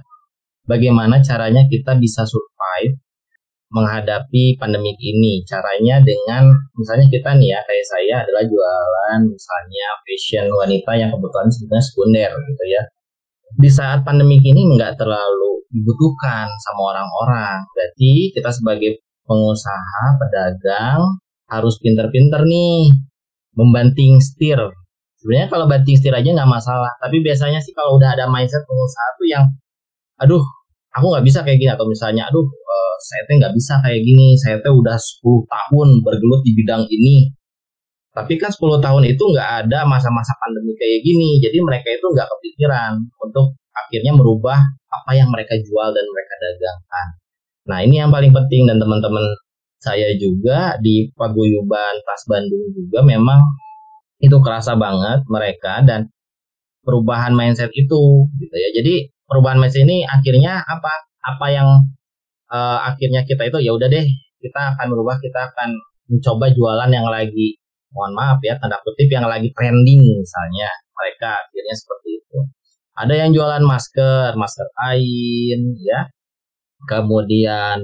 bagaimana 0.67 1.24
caranya 1.24 1.63
kita 1.72 1.96
bisa 1.96 2.27
survive 2.27 3.00
menghadapi 3.72 4.56
pandemi 4.56 4.96
ini. 5.00 5.44
Caranya 5.44 6.00
dengan 6.00 6.56
misalnya 6.76 7.08
kita 7.12 7.36
nih 7.36 7.56
ya 7.56 7.60
kayak 7.68 7.86
saya 7.88 8.16
adalah 8.24 8.44
jualan 8.48 9.20
misalnya 9.28 9.88
fashion 10.08 10.46
wanita 10.52 10.92
yang 10.96 11.10
kebetulan 11.12 11.50
sebenarnya 11.52 11.86
sekunder 11.86 12.32
gitu 12.32 12.64
ya. 12.68 12.84
Di 13.58 13.70
saat 13.72 14.04
pandemi 14.08 14.40
ini 14.40 14.76
nggak 14.76 15.00
terlalu 15.00 15.64
dibutuhkan 15.72 16.48
sama 16.64 16.96
orang-orang. 16.96 17.64
Berarti 17.76 18.32
kita 18.32 18.52
sebagai 18.56 19.04
pengusaha, 19.28 20.16
pedagang 20.20 21.20
harus 21.52 21.76
pinter-pinter 21.80 22.44
nih 22.48 22.92
membanting 23.56 24.20
setir. 24.24 24.60
Sebenarnya 25.18 25.50
kalau 25.50 25.66
banting 25.66 25.98
setir 25.98 26.14
aja 26.16 26.30
nggak 26.30 26.48
masalah. 26.48 26.94
Tapi 27.02 27.20
biasanya 27.20 27.60
sih 27.60 27.74
kalau 27.76 28.00
udah 28.00 28.16
ada 28.16 28.30
mindset 28.32 28.64
pengusaha 28.64 29.08
tuh 29.18 29.28
yang 29.28 29.46
aduh 30.18 30.44
aku 30.98 31.06
nggak 31.13 31.25
bisa 31.30 31.39
kayak 31.46 31.62
gini 31.62 31.72
atau 31.72 31.86
misalnya 31.86 32.25
aduh 32.25 32.42
uh, 32.44 32.96
saya 33.06 33.22
teh 33.30 33.36
nggak 33.38 33.54
bisa 33.54 33.74
kayak 33.86 34.01
gini 34.01 34.34
saya 34.42 34.58
teh 34.58 34.74
udah 34.74 34.98
10 34.98 35.54
tahun 35.54 35.88
bergelut 36.01 36.42
di 36.42 36.51
bidang 36.58 36.84
ini. 36.89 37.30
Tapi 38.18 38.34
kan 38.42 38.50
10 38.50 38.82
tahun 38.82 39.04
itu 39.06 39.22
nggak 39.22 39.50
ada 39.70 39.86
masa-masa 39.86 40.34
pandemi 40.42 40.74
kayak 40.74 41.06
gini 41.06 41.38
jadi 41.38 41.62
mereka 41.62 41.94
itu 41.94 42.06
nggak 42.10 42.25
kepikiran 42.25 42.98
untuk 43.22 43.54
akhirnya 43.77 44.18
merubah 44.18 44.58
apa 44.89 45.12
yang 45.13 45.30
mereka 45.30 45.54
jual 45.62 45.89
dan 45.94 46.06
mereka 46.10 46.34
dagangkan. 46.42 47.08
Nah 47.70 47.80
ini 47.86 47.96
yang 48.01 48.10
paling 48.10 48.34
penting 48.34 48.66
dan 48.66 48.82
teman-teman 48.82 49.22
saya 49.77 50.10
juga 50.18 50.82
di 50.82 51.13
paguyuban 51.13 52.01
Tas 52.01 52.25
Bandung 52.25 52.74
juga 52.74 53.06
memang 53.06 53.38
itu 54.18 54.34
kerasa 54.42 54.74
banget 54.74 55.22
mereka 55.30 55.86
dan 55.86 56.10
perubahan 56.82 57.38
mindset 57.38 57.70
itu 57.77 58.25
gitu 58.42 58.56
ya. 58.58 58.70
Jadi 58.82 59.13
perubahan 59.27 59.60
mindset 59.60 59.84
ini 59.84 60.07
akhirnya 60.07 60.63
apa? 60.63 60.91
Apa 61.22 61.46
yang 61.51 61.67
uh, 62.50 62.79
akhirnya 62.88 63.27
kita 63.27 63.51
itu 63.51 63.60
ya 63.62 63.75
udah 63.75 63.88
deh 63.91 64.07
kita 64.39 64.62
akan 64.75 64.86
berubah 64.89 65.19
kita 65.19 65.51
akan 65.53 65.75
mencoba 66.07 66.48
jualan 66.55 66.89
yang 66.89 67.07
lagi 67.12 67.60
mohon 67.91 68.15
maaf 68.15 68.39
ya 68.43 68.55
tanda 68.60 68.79
kutip 68.84 69.12
yang 69.12 69.27
lagi 69.27 69.51
trending 69.53 70.01
misalnya. 70.01 70.72
Mereka 70.98 71.29
akhirnya 71.29 71.75
seperti 71.77 72.10
itu. 72.24 72.38
Ada 72.98 73.13
yang 73.13 73.29
jualan 73.36 73.63
masker 73.63 74.34
masker 74.34 74.67
kain 74.74 75.62
ya. 75.84 76.10
Kemudian 76.88 77.77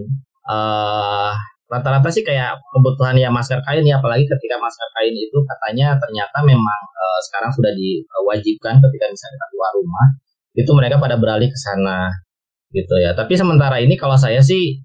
uh, 0.47 1.33
rata-rata 1.73 2.09
sih 2.13 2.21
kayak 2.21 2.61
kebutuhan 2.69 3.17
ya 3.17 3.33
masker 3.33 3.57
kain 3.65 3.81
ya 3.81 3.97
apalagi 3.97 4.29
ketika 4.29 4.55
masker 4.61 4.89
kain 4.93 5.15
itu 5.17 5.37
katanya 5.41 5.97
ternyata 5.97 6.37
memang 6.45 6.79
uh, 6.93 7.19
sekarang 7.25 7.49
sudah 7.49 7.73
diwajibkan 7.73 8.77
ketika 8.77 9.05
misalnya 9.09 9.33
kita 9.33 9.47
keluar 9.49 9.71
rumah 9.73 10.07
itu 10.53 10.69
mereka 10.77 11.01
pada 11.01 11.17
beralih 11.17 11.49
ke 11.49 11.59
sana 11.59 12.13
gitu 12.73 12.97
ya. 13.01 13.13
Tapi 13.13 13.33
sementara 13.37 13.81
ini 13.81 13.97
kalau 13.97 14.17
saya 14.17 14.41
sih 14.41 14.81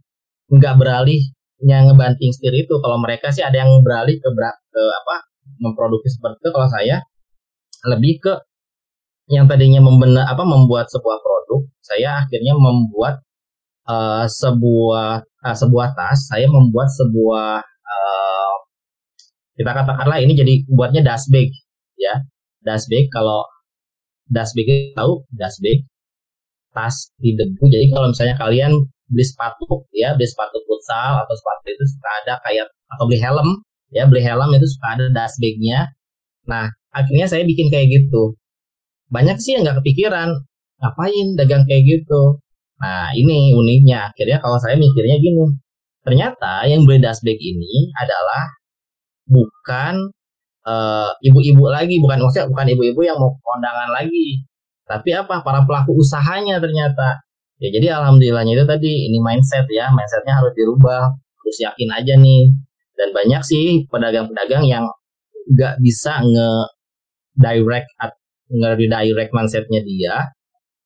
nggak 0.48 0.75
beralih 0.80 1.20
yang 1.64 1.90
ngebanting 1.90 2.30
setir 2.32 2.54
itu. 2.54 2.75
Kalau 2.80 3.00
mereka 3.00 3.32
sih 3.32 3.44
ada 3.44 3.64
yang 3.64 3.70
beralih 3.84 4.16
ke, 4.20 4.28
ke 4.72 4.82
apa 5.04 5.16
memproduksi 5.60 6.12
seperti 6.16 6.38
itu. 6.44 6.50
Kalau 6.52 6.68
saya 6.68 6.96
lebih 7.88 8.20
ke 8.22 8.34
yang 9.28 9.44
tadinya 9.44 9.84
membenar 9.84 10.25
apa 10.32 10.40
membuat 10.44 10.88
sebuah 10.88 11.20
produk, 11.20 11.60
saya 11.84 12.25
akhirnya 12.25 12.56
membuat 12.56 13.20
uh, 13.84 14.25
sebuah 14.25 15.20
uh, 15.25 15.56
sebuah 15.56 15.88
tas. 15.92 16.32
Saya 16.32 16.48
membuat 16.48 16.88
sebuah 16.96 17.60
uh, 17.64 18.54
kita 19.58 19.70
katakanlah 19.75 20.22
ini 20.22 20.32
jadi 20.32 20.64
buatnya 20.70 21.04
dust 21.04 21.28
bag 21.28 21.52
ya. 22.00 22.25
Dust 22.64 22.88
bag 22.88 23.12
kalau 23.12 23.44
dust 24.32 24.52
bag 24.56 24.92
tahu 24.94 25.25
dust 25.35 25.58
bag 25.64 25.85
tas 26.76 26.97
di 27.18 27.35
debu. 27.35 27.64
Jadi 27.68 27.87
kalau 27.92 28.12
misalnya 28.12 28.37
kalian 28.37 28.73
beli 29.08 29.25
sepatu 29.25 29.64
ya 29.97 30.12
beli 30.14 30.28
sepatu 30.28 30.61
futsal 30.68 31.25
atau 31.25 31.35
sepatu 31.35 31.64
itu 31.73 31.85
suka 31.97 32.11
ada 32.25 32.35
kayak 32.44 32.68
atau 32.92 33.04
beli 33.08 33.18
helm 33.20 33.49
ya 33.88 34.04
beli 34.04 34.20
helm 34.20 34.52
itu 34.52 34.68
suka 34.68 35.00
ada 35.00 35.06
dust 35.08 35.40
bagnya 35.40 35.88
nah 36.44 36.68
akhirnya 36.92 37.26
saya 37.28 37.44
bikin 37.44 37.73
kayak 37.73 37.88
gitu. 37.88 38.37
Banyak 39.08 39.40
sih 39.40 39.56
yang 39.56 39.64
nggak 39.64 39.80
kepikiran 39.80 40.28
ngapain 40.80 41.26
dagang 41.40 41.64
kayak 41.64 41.85
gitu? 41.88 42.40
Nah 42.80 43.11
ini 43.16 43.56
uniknya. 43.56 44.12
Akhirnya 44.12 44.38
kalau 44.44 44.61
saya 44.61 44.76
mikirnya 44.76 45.16
gini 45.20 45.56
ternyata 46.04 46.64
yang 46.68 46.85
beli 46.88 47.00
dust 47.00 47.25
bag 47.25 47.37
ini 47.40 47.92
adalah 48.00 48.49
bukan 49.28 50.08
ibu-ibu 51.25 51.64
uh, 51.68 51.72
lagi. 51.72 52.00
Bukan 52.02 52.18
maksudnya 52.20 52.46
bukan 52.50 52.66
ibu-ibu 52.75 53.00
yang 53.04 53.16
mau 53.18 53.34
kondangan 53.40 53.90
lagi. 53.94 54.44
Tapi 54.88 55.10
apa? 55.16 55.44
Para 55.44 55.64
pelaku 55.64 55.98
usahanya 56.00 56.60
ternyata. 56.60 57.20
Ya 57.58 57.68
jadi 57.75 57.98
alhamdulillahnya 57.98 58.54
itu 58.54 58.64
tadi 58.64 58.90
ini 59.10 59.18
mindset 59.18 59.66
ya. 59.68 59.90
Mindsetnya 59.92 60.38
harus 60.38 60.52
dirubah. 60.54 61.12
Harus 61.14 61.56
yakin 61.60 61.88
aja 61.92 62.14
nih. 62.16 62.52
Dan 62.98 63.08
banyak 63.14 63.42
sih 63.46 63.87
pedagang-pedagang 63.88 64.66
yang 64.66 64.84
nggak 65.48 65.80
bisa 65.80 66.20
nge 66.20 66.50
direct 67.38 67.88
nge 68.50 68.68
redirect 68.76 69.32
mindsetnya 69.32 69.80
dia. 69.84 70.16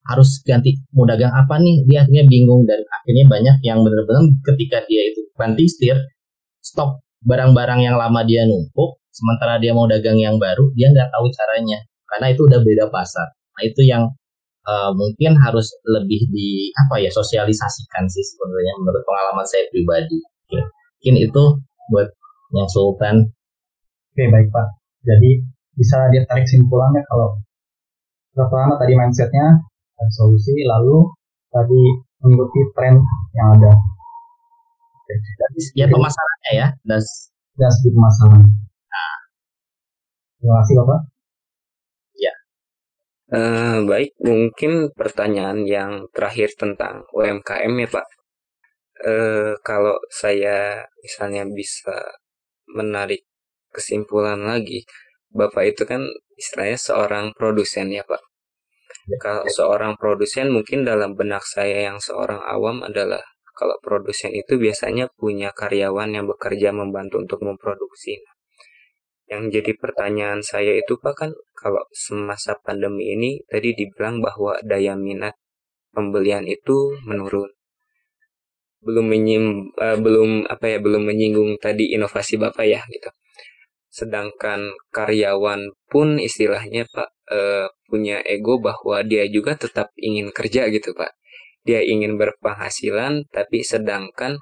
Harus 0.02 0.42
ganti 0.42 0.74
mau 0.90 1.06
dagang 1.06 1.30
apa 1.30 1.62
nih? 1.62 1.86
Dia 1.86 2.02
akhirnya 2.02 2.26
bingung 2.26 2.66
dan 2.66 2.82
akhirnya 2.82 3.24
banyak 3.30 3.56
yang 3.62 3.86
benar-benar 3.86 4.26
ketika 4.50 4.82
dia 4.90 5.02
itu 5.06 5.22
banting 5.38 5.70
setir 5.70 5.98
stop 6.62 7.02
barang-barang 7.22 7.86
yang 7.86 7.94
lama 7.98 8.22
dia 8.26 8.46
numpuk 8.46 9.01
sementara 9.12 9.61
dia 9.61 9.76
mau 9.76 9.85
dagang 9.87 10.16
yang 10.16 10.40
baru 10.40 10.73
dia 10.75 10.88
nggak 10.90 11.12
tahu 11.12 11.28
caranya 11.31 11.78
karena 12.09 12.26
itu 12.33 12.40
udah 12.49 12.61
beda 12.64 12.85
pasar 12.88 13.28
nah 13.31 13.62
itu 13.62 13.85
yang 13.85 14.09
uh, 14.66 14.90
mungkin 14.95 15.35
harus 15.38 15.66
lebih 15.87 16.31
di 16.31 16.71
apa 16.87 17.02
ya 17.02 17.11
sosialisasikan 17.11 18.07
sih 18.07 18.25
sebenarnya 18.35 18.73
menurut 18.83 19.02
pengalaman 19.07 19.47
saya 19.47 19.66
pribadi. 19.71 20.19
Mungkin 20.52 21.14
itu 21.19 21.45
buat 21.90 22.09
yang 22.54 22.69
Sultan. 22.71 23.16
Oke 24.14 24.25
baik 24.31 24.49
Pak. 24.54 24.66
Jadi 25.02 25.42
bisa 25.75 25.99
ditarik 26.12 26.47
simpulannya 26.47 27.02
kalau 27.11 27.40
pertama 28.33 28.78
tadi 28.78 28.95
mindsetnya 28.95 29.47
solusi 30.14 30.54
lalu 30.66 31.07
tadi 31.50 31.83
mengikuti 32.23 32.61
tren 32.78 32.95
yang 33.35 33.49
ada. 33.59 33.73
Dan 35.12 35.50
ya 35.76 35.87
pemasarannya 35.90 36.52
ya 36.54 36.66
dan 36.87 37.00
dan 37.59 37.71
segi 37.73 37.90
pemasaran. 37.90 38.42
Terima 40.42 40.58
kasih 40.58 40.75
Bapak. 40.82 41.00
Ya. 42.18 42.34
Uh, 43.30 43.76
baik, 43.87 44.11
mungkin 44.18 44.90
pertanyaan 44.90 45.62
yang 45.62 46.11
terakhir 46.11 46.58
tentang 46.58 47.06
UMKM 47.14 47.70
ya 47.78 47.88
Pak. 47.94 48.06
Uh, 49.06 49.54
kalau 49.62 50.02
saya 50.11 50.82
misalnya 50.99 51.46
bisa 51.46 51.94
menarik 52.66 53.22
kesimpulan 53.70 54.42
lagi, 54.42 54.82
Bapak 55.30 55.78
itu 55.78 55.87
kan 55.87 56.02
istilahnya 56.34 56.75
seorang 56.75 57.30
produsen 57.38 57.94
ya 57.94 58.02
Pak. 58.02 58.22
Ya. 59.06 59.22
Kalau 59.22 59.46
seorang 59.46 59.94
produsen 59.94 60.50
mungkin 60.50 60.82
dalam 60.82 61.14
benak 61.14 61.46
saya 61.46 61.87
yang 61.87 62.02
seorang 62.02 62.42
awam 62.42 62.82
adalah 62.82 63.22
kalau 63.54 63.78
produsen 63.78 64.34
itu 64.34 64.58
biasanya 64.58 65.06
punya 65.14 65.54
karyawan 65.54 66.18
yang 66.18 66.26
bekerja 66.26 66.75
membantu 66.75 67.22
untuk 67.22 67.46
memproduksi. 67.46 68.18
Yang 69.32 69.42
jadi 69.56 69.72
pertanyaan 69.80 70.44
saya 70.44 70.76
itu 70.76 71.00
Pak 71.00 71.14
kan 71.16 71.30
kalau 71.56 71.80
semasa 71.96 72.52
pandemi 72.60 73.16
ini 73.16 73.40
tadi 73.48 73.72
dibilang 73.72 74.20
bahwa 74.20 74.60
daya 74.60 74.92
minat 74.92 75.32
pembelian 75.96 76.44
itu 76.44 77.00
menurun. 77.08 77.48
Belum 78.84 79.08
menyim, 79.08 79.72
uh, 79.80 79.96
belum 79.96 80.44
apa 80.52 80.76
ya 80.76 80.78
belum 80.84 81.08
menyinggung 81.08 81.56
tadi 81.56 81.96
inovasi 81.96 82.36
Bapak 82.36 82.66
ya 82.68 82.84
gitu 82.92 83.08
sedangkan 83.92 84.72
karyawan 84.88 85.68
pun 85.92 86.16
istilahnya 86.16 86.88
Pak 86.88 87.12
uh, 87.28 87.68
punya 87.92 88.24
ego 88.24 88.56
bahwa 88.56 89.04
dia 89.04 89.28
juga 89.28 89.52
tetap 89.52 89.92
ingin 90.00 90.32
kerja 90.32 90.72
gitu 90.72 90.96
Pak 90.96 91.12
dia 91.68 91.84
ingin 91.84 92.16
berpenghasilan 92.16 93.28
tapi 93.28 93.60
sedangkan 93.60 94.40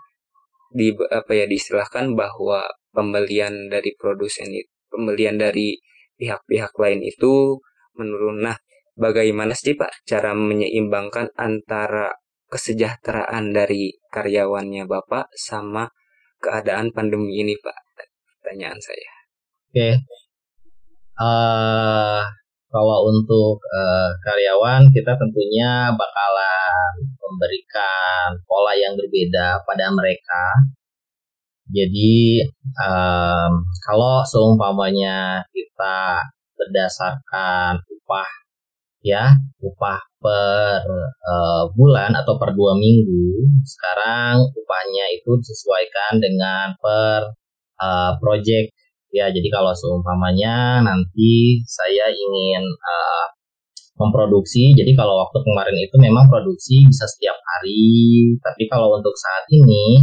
di 0.71 0.95
apa 1.11 1.35
ya 1.35 1.51
diistilahkan 1.51 2.15
bahwa 2.15 2.63
pembelian 2.95 3.67
dari 3.67 3.91
produsen 3.99 4.55
itu 4.55 4.71
pembelian 4.91 5.39
dari 5.39 5.79
pihak-pihak 6.19 6.75
lain 6.77 7.01
itu 7.07 7.63
menurun 7.97 8.45
nah 8.45 8.57
bagaimana 8.99 9.57
sih 9.57 9.79
Pak 9.79 10.05
cara 10.05 10.37
menyeimbangkan 10.37 11.33
antara 11.39 12.13
kesejahteraan 12.51 13.55
dari 13.55 13.95
karyawannya 14.11 14.85
Bapak 14.85 15.31
sama 15.39 15.89
keadaan 16.43 16.91
pandemi 16.91 17.41
ini 17.41 17.55
Pak 17.57 17.79
pertanyaan 18.43 18.83
saya 18.83 19.21
Oke. 19.71 20.03
Uh, 21.15 22.27
kalau 22.71 23.07
untuk 23.07 23.63
uh, 23.71 24.11
karyawan 24.27 24.83
kita 24.91 25.15
tentunya 25.15 25.95
bakalan 25.95 26.93
memberikan 27.23 28.35
pola 28.51 28.75
yang 28.75 28.99
berbeda 28.99 29.63
pada 29.63 29.95
mereka. 29.95 30.43
Jadi 31.71 32.43
um, 32.83 33.53
kalau 33.87 34.27
seumpamanya 34.27 35.47
kita 35.55 36.27
berdasarkan 36.59 37.81
upah 37.81 38.31
ya 39.01 39.33
upah 39.65 40.01
per 40.21 40.85
uh, 41.25 41.65
bulan 41.73 42.13
atau 42.13 42.37
per 42.37 42.53
dua 42.53 42.77
minggu 42.77 43.49
sekarang 43.65 44.45
upahnya 44.53 45.05
itu 45.17 45.31
disesuaikan 45.41 46.21
dengan 46.21 46.77
per 46.77 47.33
uh, 47.81 48.13
project. 48.21 48.77
Ya, 49.11 49.27
jadi 49.27 49.51
kalau 49.51 49.75
seumpamanya 49.75 50.87
nanti 50.87 51.59
saya 51.67 52.15
ingin 52.15 52.63
uh, 52.63 53.27
memproduksi, 53.99 54.71
jadi 54.73 54.95
kalau 54.95 55.19
waktu 55.27 55.43
kemarin 55.43 55.77
itu 55.83 55.97
memang 55.99 56.31
produksi 56.31 56.87
bisa 56.87 57.11
setiap 57.11 57.35
hari, 57.35 57.83
tapi 58.39 58.71
kalau 58.71 58.97
untuk 58.97 59.13
saat 59.19 59.45
ini, 59.51 59.99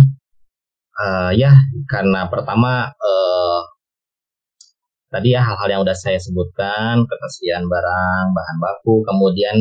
uh, 1.00 1.32
ya 1.34 1.54
karena 1.90 2.28
pertama 2.28 2.92
uh, 2.92 3.62
tadi 5.14 5.34
ya 5.34 5.42
hal-hal 5.42 5.70
yang 5.72 5.82
udah 5.88 5.96
saya 5.96 6.20
sebutkan, 6.20 7.08
ketersediaan 7.08 7.66
barang, 7.66 8.26
bahan 8.36 8.58
baku, 8.60 9.02
kemudian 9.08 9.56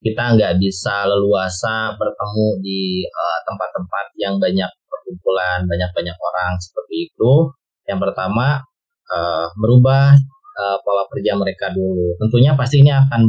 kita 0.00 0.38
nggak 0.38 0.56
bisa 0.62 1.04
leluasa 1.08 1.98
bertemu 1.98 2.46
di 2.62 3.04
tempat-tempat 3.44 4.06
uh, 4.12 4.16
yang 4.20 4.38
banyak 4.38 4.70
perkumpulan, 4.86 5.66
banyak-banyak 5.66 6.16
orang 6.16 6.52
seperti 6.62 7.10
itu. 7.10 7.32
Yang 7.86 8.10
pertama, 8.10 8.62
uh, 9.12 9.46
merubah 9.58 10.14
uh, 10.56 10.76
pola 10.82 11.04
kerja 11.12 11.36
mereka 11.38 11.70
dulu. 11.70 12.16
Tentunya 12.18 12.56
pasti 12.58 12.82
ini 12.82 12.90
akan 12.90 13.22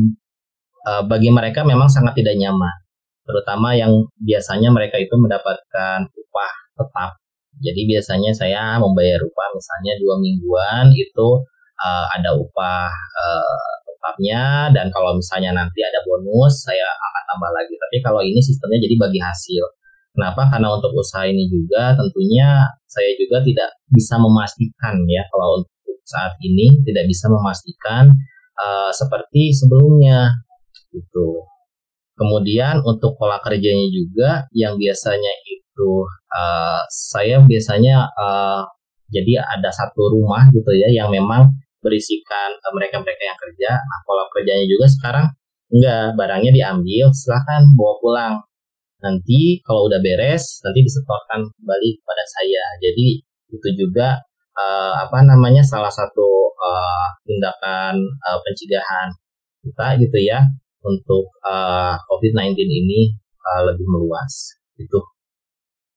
uh, 0.88 1.04
bagi 1.06 1.30
mereka 1.30 1.62
memang 1.67 1.91
sangat 1.91 2.17
tidak 2.17 2.39
nyaman, 2.39 2.76
terutama 3.28 3.76
yang 3.76 4.08
biasanya 4.22 4.70
mereka 4.72 4.98
itu 4.98 5.13
mendapatkan 5.20 6.08
upah 6.08 6.54
tetap. 6.80 7.12
Jadi 7.62 7.82
biasanya 7.89 8.32
saya 8.38 8.78
membayar 8.78 9.20
upah 9.24 9.48
misalnya 9.56 9.93
dua 10.02 10.15
mingguan 10.22 10.93
itu 10.93 11.30
uh, 11.82 12.06
ada 12.13 12.38
upah 12.38 12.89
uh, 12.93 13.67
tetapnya 13.88 14.70
dan 14.72 14.93
kalau 14.93 15.17
misalnya 15.17 15.52
nanti 15.58 15.82
ada 15.82 16.00
bonus 16.06 16.63
saya 16.63 16.86
akan 16.86 17.24
tambah 17.34 17.52
lagi. 17.54 17.74
Tapi 17.76 17.98
kalau 18.06 18.22
ini 18.22 18.39
sistemnya 18.39 18.80
jadi 18.86 18.96
bagi 18.98 19.20
hasil. 19.22 19.63
Kenapa? 20.17 20.50
Karena 20.50 20.74
untuk 20.74 20.98
usaha 20.98 21.30
ini 21.30 21.46
juga 21.46 21.93
tentunya 21.93 22.65
saya 22.89 23.12
juga 23.22 23.38
tidak 23.46 23.70
bisa 23.93 24.17
memastikan 24.17 24.98
ya 25.06 25.22
kalau 25.30 25.62
untuk 25.62 26.02
saat 26.10 26.34
ini 26.41 26.82
tidak 26.88 27.06
bisa 27.06 27.30
memastikan 27.30 28.17
uh, 28.58 28.89
seperti 28.96 29.54
sebelumnya 29.54 30.34
itu. 30.96 31.46
Kemudian 32.17 32.82
untuk 32.82 33.13
pola 33.22 33.38
kerjanya 33.46 33.88
juga 33.93 34.30
yang 34.58 34.74
biasanya 34.82 35.34
itu 35.78 35.92
uh, 36.34 36.82
saya 36.90 37.38
biasanya 37.46 38.10
uh, 38.18 38.66
jadi 39.13 39.46
ada 39.46 39.70
satu 39.70 40.18
rumah 40.18 40.50
gitu 40.50 40.74
ya 40.74 40.90
yang 40.90 41.13
memang 41.13 41.54
berisikan 41.86 42.58
mereka-mereka 42.74 43.22
uh, 43.22 43.28
yang 43.30 43.38
kerja. 43.38 43.72
Nah 43.78 44.00
pola 44.10 44.26
kerjanya 44.34 44.66
juga 44.66 44.90
sekarang 44.90 45.26
enggak 45.70 46.18
barangnya 46.18 46.52
diambil 46.58 47.13
silahkan 47.13 47.62
bawa 47.78 47.94
pulang. 48.02 48.36
Nanti 49.06 49.62
kalau 49.62 49.86
udah 49.86 50.02
beres 50.02 50.58
nanti 50.66 50.82
disetorkan 50.82 51.46
kembali 51.46 51.90
kepada 52.02 52.24
saya. 52.26 52.63
Jadi 52.82 53.22
itu 53.54 53.70
juga 53.78 54.18
uh, 54.58 54.94
apa 55.06 55.22
namanya 55.22 55.62
salah 55.62 55.94
satu 55.94 56.58
uh, 56.58 57.08
tindakan 57.30 58.02
uh, 58.02 58.40
pencegahan 58.42 59.13
kita 59.62 60.02
gitu 60.02 60.18
ya 60.26 60.42
untuk 60.82 61.30
uh, 61.46 61.96
COVID-19 62.10 62.58
ini 62.66 63.13
uh, 63.46 63.62
lebih 63.70 63.86
meluas. 63.86 64.58
Itu 64.76 65.16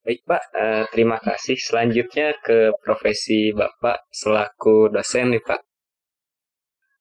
Baik 0.00 0.24
Pak, 0.24 0.42
uh, 0.56 0.84
terima 0.96 1.20
kasih. 1.20 1.60
Selanjutnya 1.60 2.32
ke 2.40 2.72
profesi 2.80 3.52
Bapak 3.52 4.08
selaku 4.08 4.88
dosen 4.88 5.36
nih 5.36 5.44
Pak. 5.44 5.60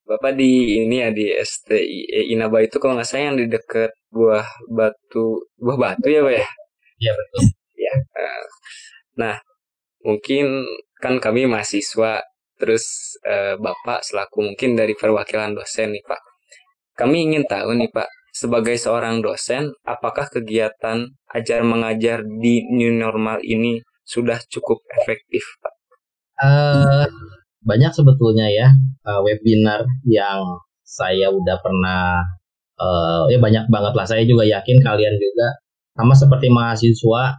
Bapak 0.04 0.36
di 0.36 0.84
ini 0.84 1.00
ya 1.00 1.08
di 1.14 1.32
STI 1.32 2.28
Inaba 2.34 2.60
itu 2.60 2.76
kalau 2.76 3.00
nggak 3.00 3.08
salah 3.08 3.32
yang 3.32 3.38
di 3.40 3.48
dekat 3.48 3.96
buah 4.12 4.44
batu 4.68 5.48
buah 5.56 5.78
batu 5.80 6.10
ya 6.12 6.26
pak 6.26 6.34
ya? 6.44 6.48
Iya 7.00 7.12
betul. 7.16 7.42
Ya 7.78 7.94
uh, 7.96 8.44
nah 9.22 9.36
mungkin 10.04 10.68
kan 11.00 11.22
kami 11.24 11.48
mahasiswa 11.48 12.26
terus 12.60 13.16
uh, 13.24 13.56
bapak 13.62 14.04
selaku 14.04 14.44
mungkin 14.44 14.76
dari 14.76 14.92
perwakilan 14.98 15.56
dosen 15.56 15.96
nih 15.96 16.04
pak. 16.04 16.20
Kami 17.00 17.32
ingin 17.32 17.48
tahu 17.48 17.80
nih 17.80 17.88
pak 17.94 18.10
sebagai 18.34 18.78
seorang 18.78 19.22
dosen 19.22 19.74
apakah 19.84 20.30
kegiatan 20.30 21.10
ajar 21.34 21.60
mengajar 21.66 22.24
di 22.26 22.66
new 22.70 22.94
normal 22.96 23.42
ini 23.42 23.82
sudah 24.06 24.42
cukup 24.50 24.82
efektif 25.02 25.44
pak? 25.62 25.74
Uh, 26.40 27.06
banyak 27.62 27.92
sebetulnya 27.92 28.48
ya 28.48 28.68
uh, 29.06 29.20
webinar 29.22 29.84
yang 30.08 30.42
saya 30.82 31.30
udah 31.30 31.58
pernah 31.60 32.24
uh, 32.80 33.28
ya 33.30 33.38
banyak 33.38 33.68
banget 33.68 33.94
lah. 33.94 34.06
Saya 34.08 34.24
juga 34.26 34.48
yakin 34.48 34.80
kalian 34.82 35.16
juga 35.20 35.48
sama 35.94 36.16
seperti 36.16 36.48
mahasiswa 36.50 37.38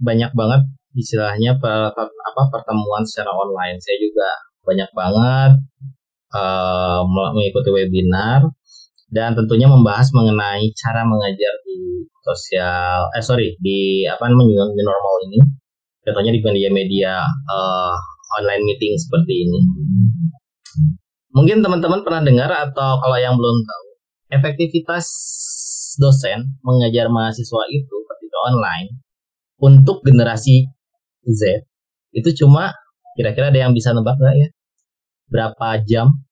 banyak 0.00 0.30
banget 0.36 0.62
istilahnya 0.96 1.60
per, 1.60 1.92
per, 1.92 2.08
apa 2.08 2.42
pertemuan 2.48 3.04
secara 3.04 3.34
online. 3.34 3.76
Saya 3.82 3.98
juga 4.00 4.28
banyak 4.64 4.90
banget 4.96 5.52
uh, 6.32 7.02
mengikuti 7.06 7.70
webinar 7.70 8.46
dan 9.10 9.38
tentunya 9.38 9.70
membahas 9.70 10.10
mengenai 10.10 10.66
cara 10.74 11.06
mengajar 11.06 11.52
di 11.62 12.06
sosial 12.26 13.06
eh 13.14 13.22
sorry 13.22 13.54
di 13.62 14.02
apa 14.06 14.26
namanya 14.26 14.70
di 14.74 14.82
normal 14.82 15.14
ini. 15.30 15.38
Contohnya 16.06 16.30
di 16.30 16.38
media-media 16.38 17.18
uh, 17.26 17.94
online 18.38 18.62
meeting 18.62 18.94
seperti 18.94 19.42
ini. 19.42 19.58
Mungkin 21.34 21.66
teman-teman 21.66 22.06
pernah 22.06 22.22
dengar 22.22 22.46
atau 22.46 23.02
kalau 23.02 23.18
yang 23.18 23.34
belum 23.34 23.56
tahu, 23.66 23.86
efektivitas 24.38 25.06
dosen 25.98 26.46
mengajar 26.62 27.10
mahasiswa 27.10 27.62
itu 27.74 27.96
ketika 28.06 28.38
online 28.54 29.02
untuk 29.58 30.06
generasi 30.06 30.70
Z 31.26 31.66
itu 32.14 32.30
cuma 32.44 32.72
kira-kira 33.18 33.50
ada 33.50 33.60
yang 33.66 33.72
bisa 33.74 33.90
nebak 33.92 34.16
nggak 34.16 34.36
ya? 34.36 34.48
Berapa 35.26 35.68
jam? 35.84 36.22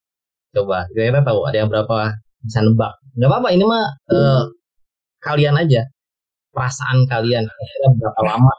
Coba 0.55 0.87
kira-kira 0.87 1.21
tahu 1.25 1.43
ada 1.43 1.57
yang 1.61 1.69
berapa 1.69 2.15
bisa 2.45 2.61
nebak 2.61 2.93
nggak 3.17 3.29
apa-apa 3.29 3.49
ini 3.51 3.63
mah 3.65 3.85
uh, 4.13 4.43
kalian 5.21 5.57
aja 5.57 5.81
perasaan 6.53 7.03
kalian 7.09 7.43
kira-kira 7.43 7.87
berapa 7.99 8.21
lama 8.23 8.53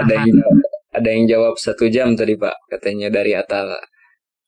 ada 0.00 0.14
yang 0.14 0.30
ada 0.96 1.08
yang 1.12 1.24
jawab 1.28 1.54
satu 1.60 1.90
jam 1.92 2.16
tadi 2.16 2.38
pak 2.38 2.56
katanya 2.72 3.12
dari 3.12 3.36
Atala 3.36 3.76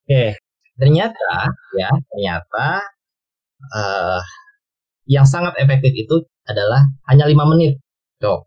oke 0.09 0.38
ternyata 0.79 1.51
ya 1.77 1.91
ternyata 2.09 2.67
uh, 3.75 4.23
yang 5.09 5.25
sangat 5.25 5.57
efektif 5.57 5.93
itu 5.97 6.17
adalah 6.45 6.85
hanya 7.09 7.25
lima 7.25 7.49
menit. 7.49 7.81
Tuh. 8.21 8.45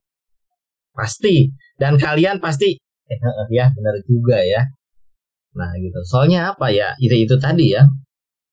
Pasti. 0.94 1.50
Dan 1.76 1.98
kalian 1.98 2.38
pasti 2.38 2.78
eh, 3.10 3.20
ya 3.58 3.74
benar 3.74 3.96
juga 4.06 4.38
ya. 4.46 4.62
Nah 5.58 5.74
gitu. 5.82 6.00
Soalnya 6.06 6.54
apa 6.54 6.70
ya? 6.70 6.94
Itu 7.02 7.18
itu 7.18 7.36
tadi 7.42 7.74
ya. 7.74 7.90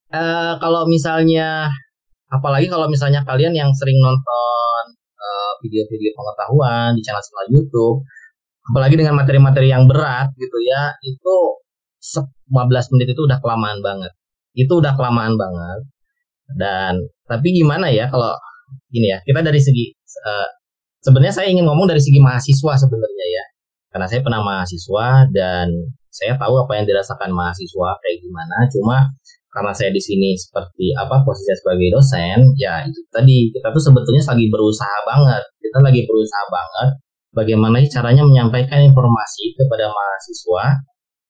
Uh, 0.08 0.56
kalau 0.56 0.88
misalnya 0.88 1.68
apalagi 2.32 2.68
kalau 2.72 2.88
misalnya 2.88 3.20
kalian 3.28 3.52
yang 3.52 3.68
sering 3.76 4.00
nonton 4.00 4.82
uh, 5.20 5.52
video-video 5.60 6.16
pengetahuan 6.16 6.96
di 6.96 7.04
channel-channel 7.04 7.52
YouTube, 7.52 8.04
apalagi 8.72 8.96
dengan 8.96 9.20
materi-materi 9.20 9.68
yang 9.68 9.84
berat 9.84 10.32
gitu 10.36 10.58
ya, 10.64 10.96
itu 11.04 11.36
15 12.48 12.92
menit 12.96 13.08
itu 13.12 13.20
udah 13.24 13.36
kelamaan 13.44 13.84
banget. 13.84 14.12
Itu 14.56 14.80
udah 14.80 14.96
kelamaan 14.96 15.36
banget. 15.36 15.80
Dan 16.56 17.04
tapi 17.28 17.52
gimana 17.52 17.92
ya 17.92 18.08
kalau 18.08 18.32
gini 18.88 19.12
ya, 19.12 19.20
kita 19.28 19.44
dari 19.44 19.60
segi 19.60 19.92
uh, 20.24 20.48
sebenarnya 21.04 21.34
saya 21.36 21.48
ingin 21.52 21.68
ngomong 21.68 21.84
dari 21.84 22.00
segi 22.00 22.16
mahasiswa 22.20 22.72
sebenarnya 22.80 23.26
ya. 23.28 23.44
Karena 23.92 24.06
saya 24.08 24.20
pernah 24.24 24.40
mahasiswa 24.40 25.28
dan 25.32 25.68
saya 26.08 26.36
tahu 26.40 26.64
apa 26.64 26.72
yang 26.80 26.86
dirasakan 26.88 27.30
mahasiswa 27.32 27.88
kayak 28.00 28.16
gimana. 28.24 28.56
Cuma 28.72 28.96
karena 29.58 29.74
saya 29.74 29.90
di 29.90 29.98
sini 29.98 30.38
seperti 30.38 30.94
apa 30.94 31.26
posisi 31.26 31.50
sebagai 31.58 31.98
dosen, 31.98 32.54
ya 32.54 32.86
itu 32.86 33.02
tadi 33.10 33.50
kita 33.50 33.74
tuh 33.74 33.82
sebetulnya 33.82 34.22
lagi 34.22 34.46
berusaha 34.46 34.98
banget. 35.02 35.42
Kita 35.58 35.82
lagi 35.82 36.06
berusaha 36.06 36.44
banget 36.46 36.88
bagaimana 37.34 37.82
caranya 37.90 38.22
menyampaikan 38.22 38.86
informasi 38.86 39.58
kepada 39.58 39.90
mahasiswa 39.90 40.64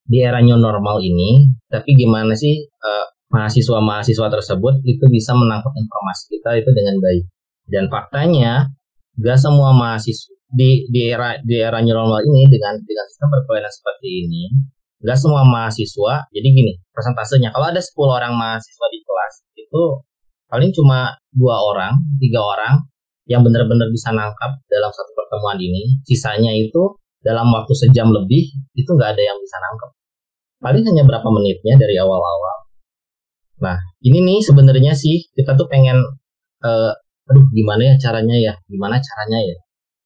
di 0.04 0.20
era 0.20 0.44
new 0.44 0.60
normal 0.60 1.00
ini. 1.00 1.48
Tapi 1.72 1.88
gimana 1.96 2.36
sih 2.36 2.68
uh, 2.84 3.08
mahasiswa-mahasiswa 3.32 4.28
tersebut 4.28 4.84
itu 4.84 5.08
bisa 5.08 5.32
menangkap 5.32 5.72
informasi 5.72 6.36
kita 6.36 6.60
itu 6.60 6.68
dengan 6.76 7.00
baik. 7.00 7.24
Dan 7.64 7.88
faktanya, 7.88 8.68
gak 9.16 9.40
semua 9.40 9.72
mahasiswa 9.72 10.36
di, 10.52 10.84
di 10.92 11.08
era 11.08 11.40
di 11.40 11.56
era 11.56 11.80
new 11.80 11.96
normal 11.96 12.20
ini 12.28 12.44
dengan 12.44 12.76
dengan 12.84 13.08
sistem 13.08 13.32
perkuliahan 13.32 13.72
seperti 13.72 14.08
ini, 14.28 14.42
gak 15.04 15.18
semua 15.18 15.46
mahasiswa. 15.46 16.26
Jadi 16.34 16.48
gini, 16.50 16.72
persentasenya 16.90 17.54
kalau 17.54 17.70
ada 17.70 17.78
10 17.78 17.94
orang 18.08 18.32
mahasiswa 18.34 18.86
di 18.90 18.98
kelas 19.02 19.34
itu 19.58 19.82
paling 20.48 20.70
cuma 20.72 21.12
dua 21.30 21.56
orang, 21.60 21.92
tiga 22.18 22.40
orang 22.40 22.74
yang 23.28 23.44
benar-benar 23.44 23.92
bisa 23.92 24.08
nangkap 24.10 24.56
dalam 24.72 24.90
satu 24.90 25.12
pertemuan 25.14 25.60
ini. 25.60 26.00
Sisanya 26.08 26.50
itu 26.56 26.96
dalam 27.20 27.50
waktu 27.52 27.74
sejam 27.76 28.08
lebih 28.10 28.48
itu 28.74 28.90
nggak 28.90 29.10
ada 29.14 29.22
yang 29.22 29.38
bisa 29.38 29.56
nangkep. 29.60 29.90
Paling 30.58 30.84
hanya 30.90 31.04
berapa 31.06 31.28
menitnya 31.30 31.78
dari 31.78 31.94
awal-awal 32.02 32.58
Nah, 33.58 33.78
ini 34.06 34.22
nih 34.22 34.38
sebenarnya 34.42 34.94
sih 34.94 35.26
kita 35.34 35.58
tuh 35.58 35.66
pengen 35.66 35.98
uh, 36.62 36.92
aduh 37.28 37.46
gimana 37.50 37.90
ya 37.90 37.94
caranya 37.98 38.36
ya? 38.38 38.54
Gimana 38.70 39.02
caranya 39.02 39.38
ya? 39.42 39.56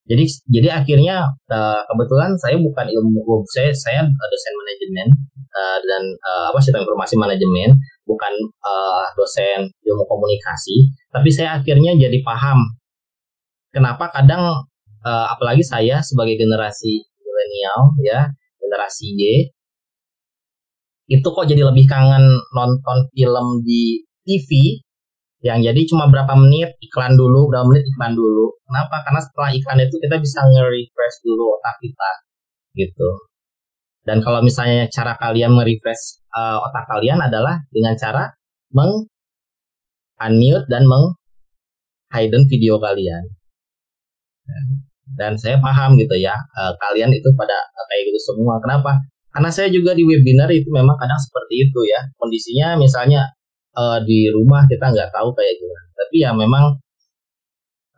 Jadi 0.02 0.24
jadi 0.50 0.68
akhirnya 0.82 1.30
uh, 1.46 1.80
kebetulan 1.86 2.34
saya 2.42 2.58
bukan 2.58 2.86
ilmu 2.90 3.22
saya 3.54 3.70
saya 3.70 4.02
dosen 4.02 4.54
manajemen 4.58 5.08
uh, 5.54 5.78
dan 5.78 6.02
uh, 6.26 6.44
apa 6.50 6.58
sih 6.58 6.74
informasi 6.74 7.14
manajemen, 7.14 7.78
bukan 8.02 8.34
uh, 8.66 9.06
dosen 9.14 9.70
ilmu 9.86 10.04
komunikasi, 10.10 10.90
tapi 11.14 11.30
saya 11.30 11.62
akhirnya 11.62 11.94
jadi 11.94 12.18
paham 12.26 12.58
kenapa 13.70 14.10
kadang 14.10 14.66
uh, 15.06 15.26
apalagi 15.30 15.62
saya 15.62 16.02
sebagai 16.02 16.34
generasi 16.34 17.06
milenial 17.22 17.94
ya, 18.02 18.20
generasi 18.58 19.06
Y 19.14 19.22
itu 21.10 21.28
kok 21.28 21.44
jadi 21.44 21.62
lebih 21.66 21.84
kangen 21.90 22.24
nonton 22.56 22.98
film 23.12 23.46
di 23.66 24.00
TV 24.24 24.80
yang 25.42 25.58
jadi 25.58 25.80
cuma 25.90 26.06
berapa 26.06 26.34
menit 26.38 26.78
iklan 26.78 27.18
dulu, 27.18 27.50
berapa 27.50 27.66
menit 27.66 27.84
iklan 27.90 28.14
dulu. 28.14 28.54
Kenapa? 28.66 29.02
Karena 29.02 29.20
setelah 29.20 29.50
iklan 29.50 29.78
itu 29.82 29.96
kita 29.98 30.16
bisa 30.22 30.38
nge-refresh 30.46 31.16
dulu 31.26 31.58
otak 31.58 31.76
kita 31.82 32.10
gitu. 32.78 33.10
Dan 34.02 34.18
kalau 34.22 34.42
misalnya 34.42 34.86
cara 34.90 35.18
kalian 35.18 35.54
nge-refresh 35.58 36.22
uh, 36.30 36.62
otak 36.62 36.86
kalian 36.90 37.18
adalah 37.18 37.58
dengan 37.74 37.98
cara 37.98 38.30
meng 38.70 39.10
unmute 40.22 40.66
dan 40.70 40.86
meng 40.86 41.18
hidden 42.14 42.46
video 42.46 42.78
kalian. 42.78 43.26
Dan 45.18 45.36
saya 45.36 45.58
paham 45.58 45.98
gitu 45.98 46.14
ya, 46.16 46.32
uh, 46.32 46.72
kalian 46.78 47.10
itu 47.10 47.28
pada 47.34 47.58
uh, 47.58 47.84
kayak 47.90 48.14
gitu 48.14 48.20
semua. 48.32 48.62
Kenapa? 48.62 49.02
karena 49.32 49.48
saya 49.48 49.68
juga 49.72 49.96
di 49.96 50.04
webinar 50.04 50.52
itu 50.52 50.68
memang 50.68 50.94
kadang 51.00 51.16
seperti 51.16 51.64
itu 51.68 51.80
ya 51.88 52.00
kondisinya 52.20 52.76
misalnya 52.76 53.32
uh, 53.76 53.98
di 54.04 54.28
rumah 54.32 54.64
kita 54.68 54.92
nggak 54.92 55.10
tahu 55.12 55.32
kayak 55.36 55.54
gimana. 55.58 55.88
Tapi 55.96 56.16
ya 56.20 56.30
memang 56.36 56.64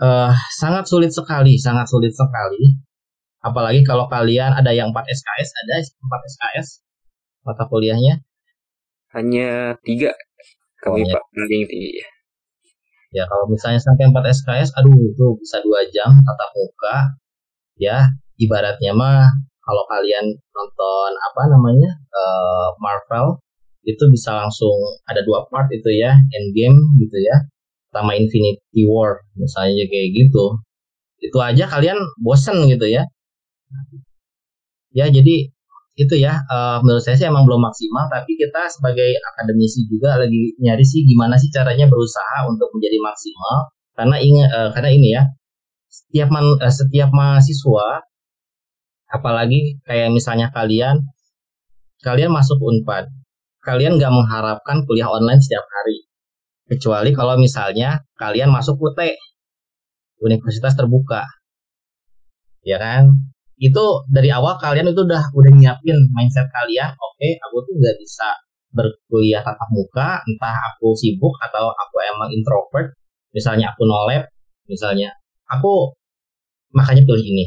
uh, 0.02 0.32
sangat 0.58 0.84
sulit 0.86 1.10
sekali 1.14 1.58
sangat 1.58 1.86
sulit 1.90 2.14
sekali. 2.14 2.78
Apalagi 3.44 3.84
kalau 3.84 4.08
kalian 4.08 4.56
ada 4.56 4.72
yang 4.72 4.88
4 4.88 5.04
SKS 5.04 5.48
ada 5.52 5.74
4 5.84 6.30
SKS 6.32 6.68
mata 7.44 7.68
kuliahnya. 7.68 8.24
Hanya 9.14 9.78
tiga. 9.84 10.10
Kami 10.80 11.06
pak 11.06 11.22
paling 11.32 11.64
tinggi. 11.68 12.02
Ya 13.14 13.28
kalau 13.30 13.46
misalnya 13.46 13.78
sampai 13.78 14.10
4 14.10 14.16
SKS 14.32 14.68
aduh 14.74 14.90
itu 14.90 15.26
bisa 15.38 15.60
dua 15.60 15.84
jam 15.92 16.10
tatap 16.24 16.50
muka. 16.56 16.96
Ya 17.76 18.10
ibaratnya 18.40 18.96
mah 18.96 19.28
kalau 19.64 19.84
kalian 19.88 20.24
nonton 20.34 21.10
apa 21.14 21.42
namanya 21.48 21.90
uh, 22.12 22.68
Marvel 22.80 23.43
itu 23.84 24.04
bisa 24.10 24.32
langsung 24.32 24.74
ada 25.08 25.20
dua 25.24 25.44
part 25.52 25.68
itu 25.72 25.88
ya 25.92 26.16
Endgame 26.32 26.80
gitu 27.00 27.16
ya 27.20 27.36
sama 27.94 28.18
Infinity 28.18 28.82
War 28.90 29.22
misalnya 29.38 29.86
kayak 29.86 30.08
gitu. 30.18 30.58
Itu 31.22 31.38
aja 31.40 31.64
kalian 31.70 31.96
bosen 32.20 32.66
gitu 32.66 32.86
ya. 32.90 33.06
Ya 34.90 35.06
jadi 35.08 35.54
itu 35.94 36.14
ya 36.18 36.42
uh, 36.50 36.82
menurut 36.82 37.06
saya 37.06 37.14
sih 37.14 37.26
emang 37.30 37.46
belum 37.46 37.62
maksimal 37.62 38.10
tapi 38.10 38.34
kita 38.34 38.66
sebagai 38.66 39.14
akademisi 39.30 39.86
juga 39.86 40.18
lagi 40.18 40.58
nyari 40.58 40.82
sih 40.82 41.06
gimana 41.06 41.38
sih 41.38 41.46
caranya 41.54 41.86
berusaha 41.86 42.50
untuk 42.50 42.68
menjadi 42.74 42.98
maksimal. 42.98 43.56
Karena 43.94 44.16
ingat 44.18 44.48
uh, 44.50 44.68
karena 44.74 44.90
ini 44.90 45.08
ya 45.14 45.22
setiap 45.86 46.28
man, 46.34 46.58
uh, 46.58 46.74
setiap 46.74 47.14
mahasiswa 47.14 48.02
apalagi 49.06 49.78
kayak 49.86 50.10
misalnya 50.10 50.50
kalian 50.50 51.06
kalian 52.02 52.34
masuk 52.34 52.58
Unpad 52.58 53.06
kalian 53.64 53.96
nggak 53.96 54.12
mengharapkan 54.12 54.84
kuliah 54.84 55.08
online 55.08 55.40
setiap 55.40 55.64
hari. 55.64 56.04
Kecuali 56.68 57.10
kalau 57.16 57.40
misalnya 57.40 58.04
kalian 58.20 58.52
masuk 58.52 58.76
UT 58.80 59.00
universitas 60.20 60.76
terbuka. 60.76 61.24
Ya 62.64 62.76
kan? 62.80 63.08
Itu 63.56 64.04
dari 64.12 64.28
awal 64.28 64.60
kalian 64.60 64.92
itu 64.92 65.04
udah 65.04 65.32
udah 65.32 65.52
nyiapin 65.56 65.96
mindset 66.12 66.48
kalian 66.52 66.92
oke 66.92 67.16
okay, 67.16 67.38
aku 67.38 67.56
tuh 67.64 67.74
nggak 67.78 67.96
bisa 68.02 68.28
berkuliah 68.74 69.40
tatap 69.46 69.70
muka 69.70 70.20
entah 70.26 70.56
aku 70.74 70.98
sibuk 70.98 71.38
atau 71.38 71.70
aku 71.70 71.96
emang 72.02 72.34
introvert 72.34 72.98
misalnya 73.30 73.70
aku 73.70 73.86
nolep 73.86 74.26
misalnya 74.66 75.14
aku 75.46 75.94
makanya 76.74 77.06
pilih 77.06 77.22
ini. 77.22 77.46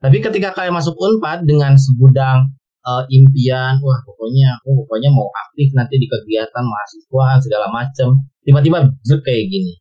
Tapi 0.00 0.22
ketika 0.22 0.54
kalian 0.56 0.78
masuk 0.78 0.94
Unpad 0.96 1.44
dengan 1.44 1.76
segudang 1.76 2.54
uh, 2.84 3.04
impian, 3.08 3.80
wah 3.80 3.98
pokoknya 4.04 4.60
aku 4.60 4.84
pokoknya 4.84 5.10
mau 5.12 5.28
aktif 5.48 5.72
nanti 5.76 6.00
di 6.00 6.06
kegiatan 6.08 6.64
mahasiswa 6.64 7.26
segala 7.44 7.66
macam, 7.72 8.08
tiba-tiba 8.44 8.88
kayak 9.24 9.44
gini. 9.48 9.74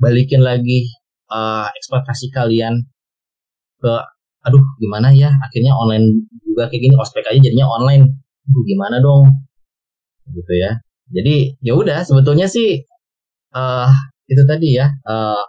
Balikin 0.00 0.42
lagi 0.42 0.90
uh, 1.30 1.70
ekspektasi 1.78 2.34
kalian 2.34 2.82
ke 3.78 3.92
aduh 4.42 4.64
gimana 4.82 5.14
ya? 5.14 5.30
Akhirnya 5.46 5.72
online 5.76 6.26
juga 6.42 6.66
kayak 6.66 6.82
gini 6.90 6.94
ospek 6.98 7.22
aja 7.28 7.38
jadinya 7.38 7.70
online. 7.70 8.10
Aduh 8.50 8.62
gimana 8.66 8.98
dong? 8.98 9.30
Gitu 10.26 10.52
ya. 10.58 10.82
Jadi 11.12 11.60
ya 11.62 11.76
udah 11.78 12.02
sebetulnya 12.02 12.50
sih 12.50 12.82
uh, 13.54 13.90
itu 14.26 14.42
tadi 14.48 14.80
ya 14.80 14.90
uh, 15.06 15.44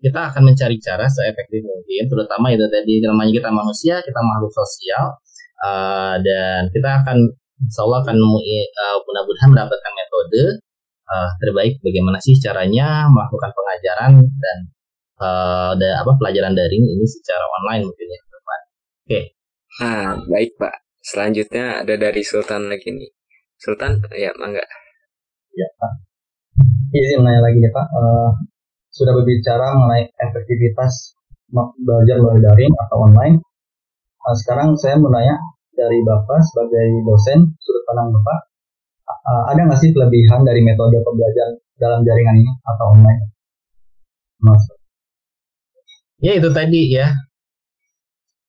kita 0.00 0.32
akan 0.32 0.42
mencari 0.52 0.80
cara 0.80 1.06
seefektif 1.12 1.60
mungkin, 1.60 2.08
terutama 2.08 2.48
itu 2.56 2.64
tadi 2.72 3.04
namanya 3.04 3.36
kita 3.36 3.50
manusia, 3.52 4.00
kita 4.00 4.20
makhluk 4.24 4.48
sosial, 4.48 5.20
uh, 5.64 6.14
dan 6.20 6.68
kita 6.72 7.04
akan 7.04 7.18
insya 7.60 7.80
Allah 7.84 8.00
akan 8.04 8.16
uh, 8.16 8.96
mudah-mudahan 9.04 9.48
mendapatkan 9.52 9.92
metode 9.92 10.42
uh, 11.08 11.30
terbaik 11.44 11.78
bagaimana 11.84 12.18
sih 12.20 12.36
caranya 12.40 13.08
melakukan 13.12 13.50
pengajaran 13.52 14.12
dan 14.20 14.58
uh, 15.20 15.76
ada 15.76 16.00
apa 16.00 16.12
pelajaran 16.16 16.56
daring 16.56 16.84
ini 16.84 17.04
secara 17.04 17.44
online 17.60 17.84
mungkin 17.84 18.06
ya 18.08 18.20
Pak. 18.20 18.40
Oke. 18.40 18.60
Okay. 19.04 19.24
Nah, 19.80 20.18
baik 20.26 20.56
Pak. 20.58 20.74
Selanjutnya 21.00 21.80
ada 21.80 21.94
dari 21.96 22.20
Sultan 22.20 22.68
lagi 22.68 22.92
nih. 22.92 23.10
Sultan, 23.60 24.00
ya 24.16 24.32
mangga. 24.36 24.64
Ya 25.52 25.68
Pak. 25.76 25.92
Izin 26.92 27.24
nanya 27.24 27.40
lagi 27.44 27.60
nih 27.60 27.72
Pak. 27.72 27.86
Uh, 27.92 28.30
sudah 28.90 29.12
berbicara 29.14 29.78
mengenai 29.78 30.10
efektivitas 30.18 31.14
belajar 31.82 32.16
melalui 32.18 32.42
daring 32.42 32.74
atau 32.86 32.96
online. 33.06 33.36
Nah, 34.20 34.36
sekarang 34.36 34.76
saya 34.76 35.00
mau 35.00 35.08
nanya 35.08 35.36
dari 35.72 35.98
Bapak 36.04 36.44
sebagai 36.44 36.86
dosen, 37.08 37.56
sudut 37.56 37.82
pandang 37.88 38.12
Bapak, 38.12 38.38
uh, 39.08 39.44
ada 39.48 39.60
nggak 39.64 39.80
sih 39.80 39.90
kelebihan 39.96 40.44
dari 40.44 40.60
metode 40.60 41.00
pembelajaran 41.00 41.56
dalam 41.80 42.00
jaringan 42.04 42.36
ini 42.36 42.52
atau 42.68 42.84
online? 42.92 43.22
Mas. 44.44 44.64
Ya 46.20 46.36
itu 46.36 46.52
tadi 46.52 46.92
ya. 46.92 47.16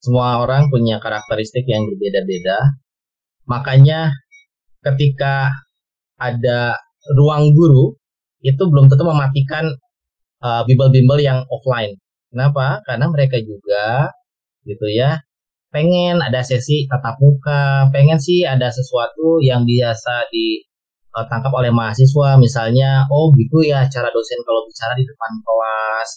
Semua 0.04 0.44
orang 0.44 0.68
punya 0.68 1.00
karakteristik 1.00 1.64
yang 1.70 1.88
berbeda-beda. 1.88 2.76
Makanya 3.48 4.12
ketika 4.84 5.56
ada 6.20 6.76
ruang 7.16 7.54
guru 7.56 7.96
itu 8.44 8.60
belum 8.60 8.92
tentu 8.92 9.08
mematikan 9.08 9.72
uh, 10.44 10.68
bimbel-bimbel 10.68 11.22
yang 11.22 11.46
offline. 11.48 11.96
Kenapa? 12.34 12.84
Karena 12.84 13.08
mereka 13.08 13.40
juga 13.40 14.12
gitu 14.66 14.90
ya 14.90 15.22
pengen 15.72 16.20
ada 16.20 16.44
sesi 16.44 16.86
tatap 16.86 17.16
muka, 17.24 17.88
pengen 17.96 18.20
sih 18.20 18.44
ada 18.44 18.68
sesuatu 18.70 19.40
yang 19.40 19.64
biasa 19.64 20.28
ditangkap 20.30 21.52
oleh 21.56 21.72
mahasiswa, 21.72 22.36
misalnya, 22.38 23.08
oh 23.08 23.32
gitu 23.36 23.64
ya 23.64 23.88
cara 23.88 24.12
dosen 24.12 24.40
kalau 24.44 24.68
bicara 24.68 24.94
di 25.00 25.08
depan 25.08 25.32
kelas, 25.48 26.10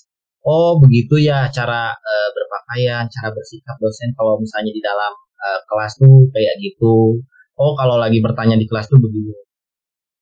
oh 0.45 0.83
begitu 0.83 1.23
ya 1.23 1.49
cara 1.55 1.95
uh, 1.95 2.29
berpakaian, 2.35 3.07
cara 3.09 3.31
bersikap 3.31 3.79
dosen 3.79 4.11
kalau 4.19 4.37
misalnya 4.43 4.75
di 4.75 4.83
dalam 4.83 5.13
uh, 5.15 5.61
kelas 5.71 5.93
tuh 6.03 6.27
kayak 6.35 6.55
gitu, 6.59 7.23
oh 7.59 7.73
kalau 7.79 7.97
lagi 7.97 8.19
bertanya 8.19 8.59
di 8.59 8.67
kelas 8.67 8.91
tuh 8.91 8.99
begini. 8.99 9.33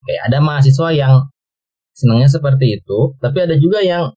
Kayak 0.02 0.22
ada 0.28 0.38
mahasiswa 0.44 0.88
yang 0.92 1.14
senangnya 1.96 2.28
seperti 2.28 2.80
itu, 2.80 3.16
tapi 3.22 3.38
ada 3.48 3.56
juga 3.56 3.80
yang 3.80 4.12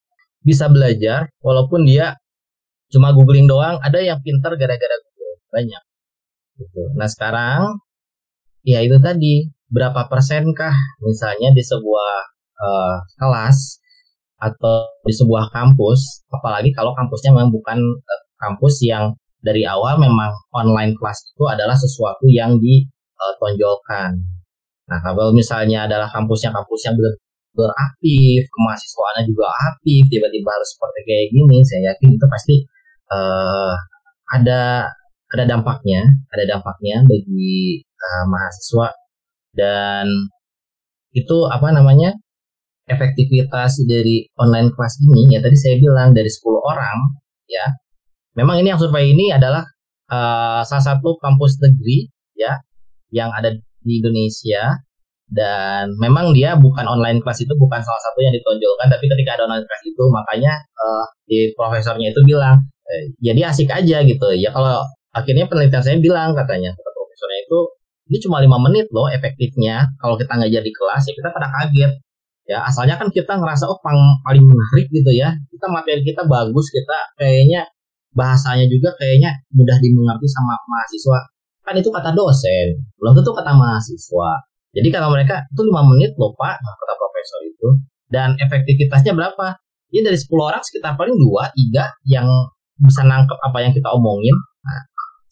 bisa 0.45 0.69
belajar 0.69 1.31
walaupun 1.41 1.87
dia 1.87 2.19
cuma 2.95 3.11
googling 3.11 3.43
doang 3.51 3.75
ada 3.83 3.99
yang 3.99 4.23
pinter 4.23 4.55
gara-gara 4.55 4.95
Google. 5.03 5.35
Banyak. 5.51 5.83
Gitu. 6.55 6.81
Nah 6.95 7.07
sekarang 7.11 7.83
ya 8.63 8.79
itu 8.79 8.95
tadi 9.03 9.51
berapa 9.67 10.07
persenkah 10.07 11.03
misalnya 11.03 11.51
di 11.51 11.59
sebuah 11.59 12.13
uh, 12.55 12.95
kelas 13.19 13.83
atau 14.39 14.87
di 15.03 15.11
sebuah 15.11 15.51
kampus 15.51 16.27
apalagi 16.31 16.71
kalau 16.71 16.95
kampusnya 16.95 17.35
memang 17.35 17.51
bukan 17.51 17.79
uh, 17.83 18.23
kampus 18.39 18.83
yang 18.87 19.11
dari 19.43 19.61
awal 19.67 19.99
memang 20.01 20.33
online 20.55 20.97
kelas 20.97 21.21
itu 21.35 21.43
adalah 21.45 21.77
sesuatu 21.77 22.25
yang 22.25 22.57
ditonjolkan. 22.57 24.17
Nah, 24.85 24.99
kalau 25.05 25.29
misalnya 25.33 25.85
adalah 25.85 26.09
kampusnya 26.09 26.49
kampus 26.49 26.81
yang 26.89 26.97
benar 26.97 27.13
beraktif, 27.55 28.39
kemahasiswaannya 28.51 29.23
juga 29.31 29.47
aktif, 29.71 30.01
tiba-tiba 30.11 30.49
harus 30.51 30.69
seperti 30.75 30.99
kayak 31.07 31.25
gini, 31.31 31.57
saya 31.63 31.81
yakin 31.93 32.09
itu 32.17 32.25
pasti 32.27 32.55
uh, 33.11 33.73
ada 34.33 34.89
ada 35.33 35.43
dampaknya, 35.49 36.05
ada 36.31 36.43
dampaknya 36.57 37.03
bagi 37.03 37.83
uh, 37.83 38.25
mahasiswa 38.29 38.93
dan 39.55 40.07
itu 41.15 41.37
apa 41.47 41.71
namanya 41.71 42.13
efektivitas 42.85 43.81
dari 43.87 44.29
online 44.37 44.71
kelas 44.75 45.01
ini. 45.01 45.33
Ya 45.33 45.39
tadi 45.41 45.57
saya 45.57 45.75
bilang 45.81 46.13
dari 46.13 46.29
10 46.29 46.41
orang 46.61 46.97
ya 47.49 47.65
memang 48.37 48.61
ini 48.61 48.73
yang 48.73 48.81
survei 48.81 49.13
ini 49.13 49.31
adalah 49.31 49.63
uh, 50.11 50.61
salah 50.67 50.85
satu 50.95 51.17
kampus 51.21 51.57
negeri 51.61 52.09
ya 52.37 52.59
yang 53.13 53.31
ada 53.31 53.55
di 53.85 53.93
Indonesia 54.01 54.81
dan 55.35 55.91
memang 55.99 56.31
dia 56.31 56.55
bukan 56.55 56.87
online 56.87 57.19
kelas 57.19 57.43
itu 57.43 57.53
bukan 57.59 57.83
salah 57.83 58.01
satu 58.07 58.23
yang 58.23 58.31
ditonjolkan 58.31 58.87
tapi 58.87 59.05
ketika 59.11 59.35
ada 59.35 59.43
online 59.51 59.67
kelas 59.67 59.83
itu 59.83 60.03
makanya 60.07 60.53
uh, 60.79 61.05
di 61.27 61.51
profesornya 61.51 62.15
itu 62.15 62.23
bilang 62.23 62.63
eh, 62.87 63.11
jadi 63.19 63.51
asik 63.51 63.67
aja 63.67 64.01
gitu. 64.07 64.27
Ya 64.39 64.55
kalau 64.55 64.79
akhirnya 65.11 65.51
penelitian 65.51 65.83
saya 65.83 65.99
bilang 65.99 66.31
katanya 66.31 66.71
kata 66.71 66.89
profesornya 66.95 67.39
itu 67.43 67.59
ini 68.05 68.17
cuma 68.23 68.37
lima 68.39 68.57
menit 68.63 68.87
loh 68.95 69.11
efektifnya. 69.11 69.91
Kalau 69.99 70.15
kita 70.15 70.39
ngajar 70.39 70.61
di 70.63 70.71
kelas 70.71 71.03
ya 71.03 71.13
kita 71.13 71.29
pada 71.35 71.47
kaget. 71.51 71.91
Ya 72.45 72.61
asalnya 72.61 72.95
kan 73.01 73.09
kita 73.09 73.41
ngerasa 73.41 73.65
oh 73.67 73.81
pang, 73.81 73.97
paling 74.23 74.45
menarik 74.45 74.87
gitu 74.87 75.11
ya. 75.11 75.35
Kita 75.51 75.67
materi 75.67 75.99
kita 76.05 76.23
bagus 76.29 76.71
kita 76.71 77.11
kayaknya 77.19 77.67
bahasanya 78.15 78.71
juga 78.71 78.95
kayaknya 78.95 79.35
mudah 79.51 79.75
dimengerti 79.83 80.27
sama 80.31 80.55
mahasiswa. 80.71 81.19
Kan 81.67 81.75
itu 81.75 81.89
kata 81.91 82.15
dosen. 82.15 82.79
Belum 83.01 83.17
tentu 83.17 83.33
kata 83.35 83.51
mahasiswa 83.51 84.31
jadi 84.75 84.91
kalau 84.91 85.09
mereka 85.15 85.47
itu 85.47 85.61
lima 85.63 85.87
menit 85.87 86.11
loh 86.19 86.35
Pak, 86.35 86.55
kata 86.59 86.93
profesor 86.99 87.39
itu. 87.47 87.67
Dan 88.11 88.35
efektivitasnya 88.35 89.15
berapa? 89.15 89.55
Ya 89.95 90.03
dari 90.03 90.19
10 90.19 90.27
orang 90.35 90.59
sekitar 90.59 90.99
paling 90.99 91.15
dua, 91.15 91.47
tiga 91.55 91.87
yang 92.03 92.27
bisa 92.83 93.07
nangkep 93.07 93.39
apa 93.39 93.57
yang 93.63 93.71
kita 93.71 93.87
omongin. 93.95 94.35
Nah, 94.35 94.79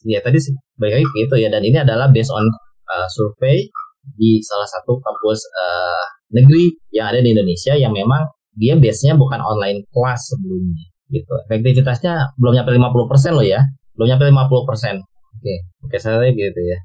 ya 0.07 0.23
tadi 0.23 0.39
baik 0.79 1.03
lagi 1.03 1.07
gitu 1.27 1.35
ya. 1.35 1.51
Dan 1.51 1.67
ini 1.67 1.75
adalah 1.83 2.07
based 2.07 2.31
on 2.31 2.47
uh, 2.95 3.07
survei 3.11 3.67
di 4.15 4.39
salah 4.39 4.67
satu 4.71 4.95
kampus 5.03 5.39
uh, 5.59 6.03
negeri 6.31 6.71
yang 6.95 7.11
ada 7.11 7.19
di 7.19 7.35
Indonesia 7.35 7.75
yang 7.75 7.91
memang 7.91 8.23
dia 8.55 8.79
base-nya 8.79 9.19
bukan 9.19 9.43
online 9.43 9.83
kelas 9.91 10.21
sebelumnya 10.31 10.87
gitu. 11.11 11.33
Efektivitasnya 11.51 12.31
belum 12.39 12.63
nyampe 12.63 12.71
50% 12.71 13.35
loh 13.35 13.43
ya. 13.43 13.59
Belum 13.99 14.07
nyampe 14.15 14.23
50%. 14.31 15.03
Oke, 15.03 15.55
oke 15.83 15.97
saya 15.99 16.31
gitu 16.31 16.61
ya. 16.63 16.79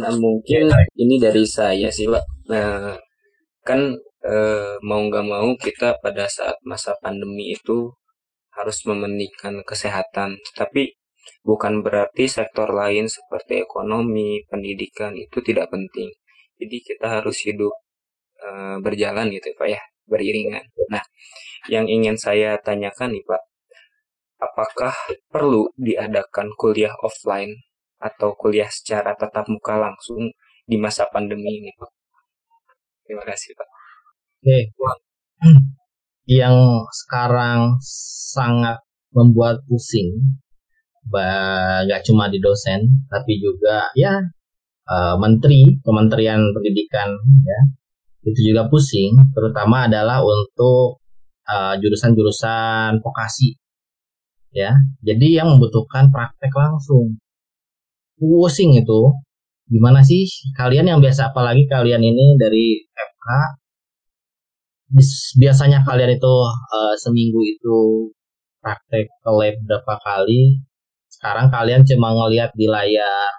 Nah 0.00 0.12
mungkin 0.18 0.70
ini 0.98 1.16
dari 1.22 1.44
saya 1.46 1.88
sih 1.90 2.06
pak. 2.10 2.24
Nah 2.50 2.98
kan 3.62 3.80
eh, 4.24 4.74
mau 4.82 5.00
nggak 5.06 5.26
mau 5.26 5.48
kita 5.56 5.98
pada 6.02 6.26
saat 6.28 6.58
masa 6.66 6.96
pandemi 6.98 7.54
itu 7.54 7.92
harus 8.56 8.78
mementingkan 8.86 9.62
kesehatan. 9.66 10.38
Tapi 10.54 10.94
bukan 11.46 11.80
berarti 11.84 12.24
sektor 12.28 12.70
lain 12.70 13.06
seperti 13.08 13.64
ekonomi, 13.64 14.42
pendidikan 14.50 15.14
itu 15.16 15.38
tidak 15.40 15.70
penting. 15.72 16.10
Jadi 16.60 16.76
kita 16.82 17.20
harus 17.20 17.36
hidup 17.46 17.74
eh, 18.42 18.76
berjalan 18.82 19.30
gitu 19.30 19.48
pak 19.58 19.68
ya, 19.78 19.80
beriringan. 20.10 20.64
Nah 20.90 21.04
yang 21.70 21.86
ingin 21.88 22.16
saya 22.20 22.60
tanyakan 22.60 23.16
nih 23.16 23.24
pak, 23.24 23.42
apakah 24.42 24.94
perlu 25.32 25.70
diadakan 25.78 26.52
kuliah 26.58 26.92
offline 27.00 27.56
atau 28.00 28.34
kuliah 28.36 28.68
secara 28.68 29.14
tatap 29.14 29.48
muka 29.48 29.78
langsung 29.78 30.30
di 30.64 30.76
masa 30.80 31.06
pandemi 31.12 31.60
ini 31.60 31.70
Pak. 31.76 31.90
Terima 33.04 33.24
kasih 33.28 33.52
Pak. 33.52 33.68
Oke. 34.40 34.58
Yang 36.24 36.56
sekarang 37.04 37.76
sangat 38.32 38.80
membuat 39.12 39.62
pusing 39.68 40.40
nggak 41.04 42.00
cuma 42.08 42.32
di 42.32 42.40
dosen 42.40 42.80
tapi 43.12 43.36
juga 43.36 43.92
ya 43.92 44.16
uh, 44.88 45.14
menteri 45.20 45.76
Kementerian 45.84 46.40
Pendidikan 46.56 47.12
ya 47.44 47.60
itu 48.24 48.40
juga 48.52 48.72
pusing 48.72 49.12
terutama 49.36 49.84
adalah 49.84 50.24
untuk 50.24 51.04
eh, 51.44 51.76
jurusan-jurusan 51.76 52.96
uh, 52.96 53.02
vokasi 53.04 53.52
ya 54.48 54.72
jadi 55.04 55.44
yang 55.44 55.52
membutuhkan 55.52 56.08
praktek 56.08 56.48
langsung 56.56 57.20
pusing 58.24 58.72
itu. 58.80 59.00
Gimana 59.68 60.00
sih 60.04 60.28
kalian 60.60 60.86
yang 60.92 61.00
biasa 61.00 61.32
apalagi 61.32 61.64
kalian 61.68 62.02
ini 62.04 62.36
dari 62.36 62.84
FK 62.92 63.26
biasanya 65.40 65.82
kalian 65.82 66.20
itu 66.20 66.34
uh, 66.76 66.94
seminggu 67.00 67.40
itu 67.42 67.78
praktek 68.60 69.08
ke 69.08 69.30
lab 69.32 69.54
berapa 69.64 69.94
kali. 70.04 70.60
Sekarang 71.08 71.48
kalian 71.48 71.82
cuma 71.88 72.12
ngelihat 72.12 72.52
di 72.56 72.66
layar 72.68 73.32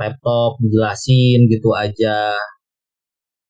laptop 0.00 0.56
dijelasin 0.64 1.48
gitu 1.52 1.70
aja. 1.76 2.32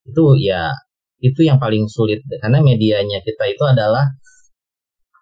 Itu 0.09 0.35
ya 0.41 0.75
itu 1.23 1.41
yang 1.47 1.59
paling 1.62 1.87
sulit. 1.87 2.23
Karena 2.43 2.59
medianya 2.62 3.23
kita 3.23 3.45
itu 3.47 3.64
adalah 3.67 4.05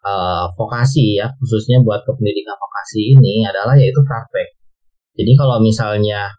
uh, 0.07 0.45
vokasi 0.57 1.21
ya 1.21 1.27
khususnya 1.43 1.83
buat 1.83 2.03
kependidikan 2.07 2.57
vokasi 2.57 3.01
ini 3.19 3.45
adalah 3.45 3.75
yaitu 3.77 4.01
praktek 4.07 4.56
jadi 5.17 5.33
kalau 5.35 5.59
misalnya 5.65 6.37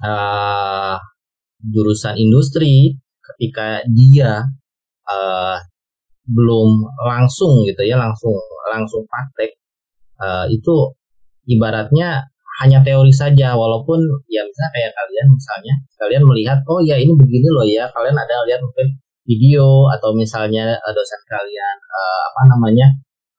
uh, 0.00 0.96
jurusan 1.62 2.18
industri 2.18 2.96
ketika 3.22 3.86
dia 3.92 4.42
uh, 5.06 5.56
belum 6.26 6.86
langsung 7.06 7.62
gitu 7.68 7.82
ya 7.86 8.00
langsung 8.00 8.34
langsung 8.72 9.04
praktek 9.06 9.58
uh, 10.22 10.46
itu 10.48 10.96
ibaratnya 11.50 12.32
hanya 12.60 12.84
teori 12.84 13.10
saja. 13.10 13.56
Walaupun 13.56 13.98
ya 14.28 14.44
misalnya 14.44 14.72
kayak 14.76 14.92
kalian 14.94 15.26
misalnya 15.32 15.74
kalian 15.98 16.22
melihat 16.28 16.58
oh 16.68 16.80
ya 16.84 16.96
ini 17.00 17.12
begini 17.16 17.48
loh 17.50 17.66
ya. 17.66 17.88
Kalian 17.90 18.16
ada 18.16 18.36
lihat 18.46 18.60
mungkin 18.62 18.98
video 19.26 19.90
atau 19.98 20.14
misalnya 20.14 20.76
dosen 20.94 21.20
kalian 21.30 21.76
uh, 21.90 22.22
apa 22.34 22.42
namanya 22.54 22.86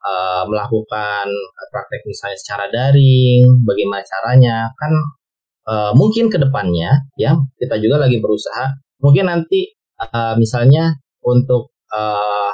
uh, 0.03 0.43
melakukan 0.47 1.27
praktek 1.71 2.01
misalnya 2.05 2.37
secara 2.37 2.65
daring 2.69 3.63
bagaimana 3.63 4.03
caranya 4.03 4.69
kan 4.75 4.93
uh, 5.67 5.91
mungkin 5.95 6.27
ke 6.29 6.37
depannya 6.37 7.07
ya 7.15 7.35
kita 7.57 7.79
juga 7.79 8.03
lagi 8.03 8.19
berusaha 8.19 8.75
mungkin 8.99 9.31
nanti 9.31 9.73
uh, 9.99 10.35
misalnya 10.35 10.95
untuk 11.23 11.71
uh, 11.91 12.51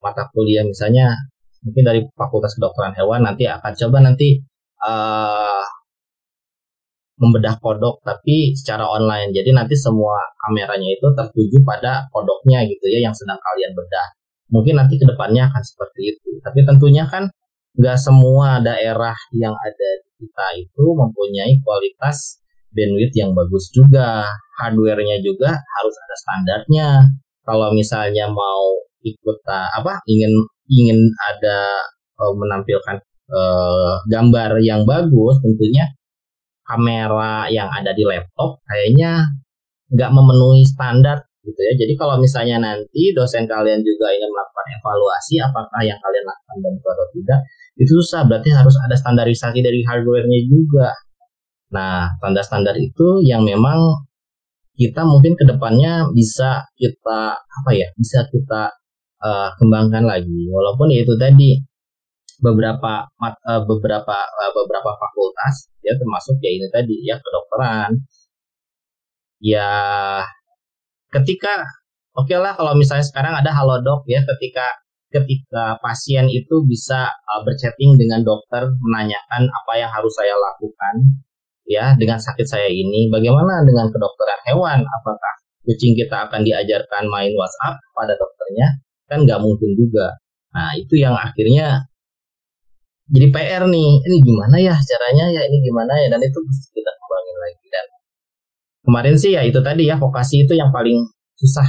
mata 0.00 0.28
kuliah 0.32 0.64
misalnya 0.64 1.12
mungkin 1.62 1.84
dari 1.84 2.00
Fakultas 2.14 2.54
Kedokteran 2.56 2.94
Hewan 2.96 3.26
nanti 3.26 3.44
akan 3.44 3.72
coba 3.74 3.98
nanti 4.04 4.40
uh, 4.86 5.64
membedah 7.18 7.58
kodok 7.58 8.00
tapi 8.06 8.54
secara 8.54 8.86
online. 8.86 9.34
Jadi 9.34 9.50
nanti 9.50 9.74
semua 9.74 10.16
kameranya 10.38 10.86
itu 10.86 11.06
tertuju 11.18 11.58
pada 11.66 12.06
kodoknya 12.14 12.62
gitu 12.64 12.86
ya 12.88 13.10
yang 13.10 13.14
sedang 13.14 13.36
kalian 13.42 13.74
bedah. 13.74 14.08
Mungkin 14.48 14.80
nanti 14.80 14.96
ke 14.96 15.04
depannya 15.04 15.48
akan 15.52 15.62
seperti 15.64 16.16
itu. 16.16 16.28
Tapi 16.40 16.64
tentunya 16.64 17.04
kan 17.08 17.28
nggak 17.78 17.98
semua 18.00 18.58
daerah 18.64 19.14
yang 19.36 19.54
ada 19.54 19.88
di 20.02 20.10
kita 20.24 20.46
itu 20.58 20.84
mempunyai 20.96 21.60
kualitas 21.62 22.40
bandwidth 22.72 23.14
yang 23.14 23.32
bagus 23.36 23.68
juga. 23.70 24.24
Hardware-nya 24.58 25.22
juga 25.22 25.54
harus 25.54 25.94
ada 26.02 26.16
standarnya. 26.18 26.88
Kalau 27.46 27.72
misalnya 27.72 28.28
mau 28.28 28.88
ikut 29.06 29.38
apa 29.48 30.02
ingin 30.10 30.32
ingin 30.68 30.98
ada 31.32 31.80
uh, 32.20 32.34
menampilkan 32.34 32.98
uh, 33.30 33.94
gambar 34.10 34.58
yang 34.60 34.84
bagus 34.84 35.38
tentunya 35.40 35.86
kamera 36.66 37.48
yang 37.48 37.70
ada 37.72 37.96
di 37.96 38.04
laptop 38.04 38.60
kayaknya 38.68 39.24
nggak 39.88 40.10
memenuhi 40.12 40.68
standar 40.68 41.24
gitu 41.48 41.60
ya. 41.64 41.72
Jadi 41.80 41.96
kalau 41.96 42.20
misalnya 42.20 42.60
nanti 42.60 43.16
dosen 43.16 43.48
kalian 43.48 43.80
juga 43.80 44.12
ingin 44.12 44.28
melakukan 44.28 44.66
evaluasi 44.76 45.40
apakah 45.40 45.80
yang 45.80 45.96
kalian 45.96 46.24
lakukan 46.28 46.56
bagus 46.60 46.84
atau 46.84 47.06
tidak, 47.16 47.40
itu 47.80 47.92
susah. 48.04 48.20
Berarti 48.28 48.50
harus 48.52 48.76
ada 48.84 48.96
standarisasi 49.00 49.58
dari 49.64 49.80
hardware-nya 49.88 50.40
juga. 50.46 50.92
Nah, 51.72 52.12
standar-standar 52.20 52.76
itu 52.76 53.24
yang 53.24 53.44
memang 53.44 54.04
kita 54.76 55.02
mungkin 55.02 55.34
ke 55.34 55.44
depannya 55.48 56.06
bisa 56.12 56.68
kita 56.76 57.20
apa 57.40 57.70
ya, 57.72 57.88
bisa 57.96 58.28
kita 58.28 58.70
uh, 59.24 59.48
kembangkan 59.56 60.04
lagi. 60.04 60.46
Walaupun 60.52 60.92
ya 60.92 61.02
itu 61.02 61.16
tadi 61.16 61.58
beberapa 62.38 63.10
uh, 63.18 63.62
beberapa 63.66 64.16
uh, 64.16 64.52
beberapa 64.54 64.90
fakultas 64.94 65.74
ya 65.82 65.94
termasuk 65.98 66.38
ya 66.38 66.50
ini 66.54 66.66
tadi 66.70 66.94
ya 67.02 67.18
kedokteran 67.18 67.98
ya 69.42 69.70
ketika 71.12 71.64
oke 72.16 72.28
okay 72.28 72.38
lah 72.38 72.52
kalau 72.54 72.76
misalnya 72.76 73.06
sekarang 73.06 73.34
ada 73.36 73.50
halodoc 73.54 74.04
ya 74.08 74.20
ketika 74.24 74.66
ketika 75.08 75.80
pasien 75.80 76.28
itu 76.28 76.60
bisa 76.68 77.08
uh, 77.08 77.40
berchatting 77.44 77.96
dengan 77.96 78.20
dokter 78.20 78.68
menanyakan 78.84 79.48
apa 79.48 79.72
yang 79.80 79.88
harus 79.88 80.12
saya 80.12 80.36
lakukan 80.36 81.24
ya 81.68 81.96
dengan 81.96 82.20
sakit 82.20 82.44
saya 82.48 82.68
ini 82.68 83.12
bagaimana 83.12 83.64
dengan 83.64 83.88
kedokteran 83.92 84.40
hewan? 84.48 84.80
Apakah 84.84 85.34
kucing 85.64 85.96
kita 85.96 86.28
akan 86.28 86.44
diajarkan 86.44 87.08
main 87.12 87.32
WhatsApp 87.36 87.80
pada 87.96 88.16
dokternya? 88.16 88.68
Kan 89.08 89.24
nggak 89.24 89.40
mungkin 89.40 89.76
juga. 89.76 90.16
Nah 90.52 90.76
itu 90.76 91.00
yang 91.00 91.16
akhirnya 91.16 91.88
jadi 93.08 93.28
PR 93.32 93.64
nih. 93.64 93.90
Ini 94.04 94.16
gimana 94.20 94.56
ya 94.60 94.76
caranya 94.76 95.32
ya? 95.32 95.42
Ini 95.48 95.56
gimana 95.64 95.92
ya? 95.96 96.12
Dan 96.12 96.20
itu 96.20 96.38
bisa 96.44 96.68
kita 96.76 96.92
kembangin 96.92 97.36
lagi 97.40 97.66
dan 97.72 97.86
kemarin 98.88 99.20
sih 99.20 99.36
ya 99.36 99.44
itu 99.44 99.60
tadi 99.60 99.84
ya 99.84 100.00
vokasi 100.00 100.48
itu 100.48 100.56
yang 100.56 100.72
paling 100.72 100.96
susah. 101.36 101.68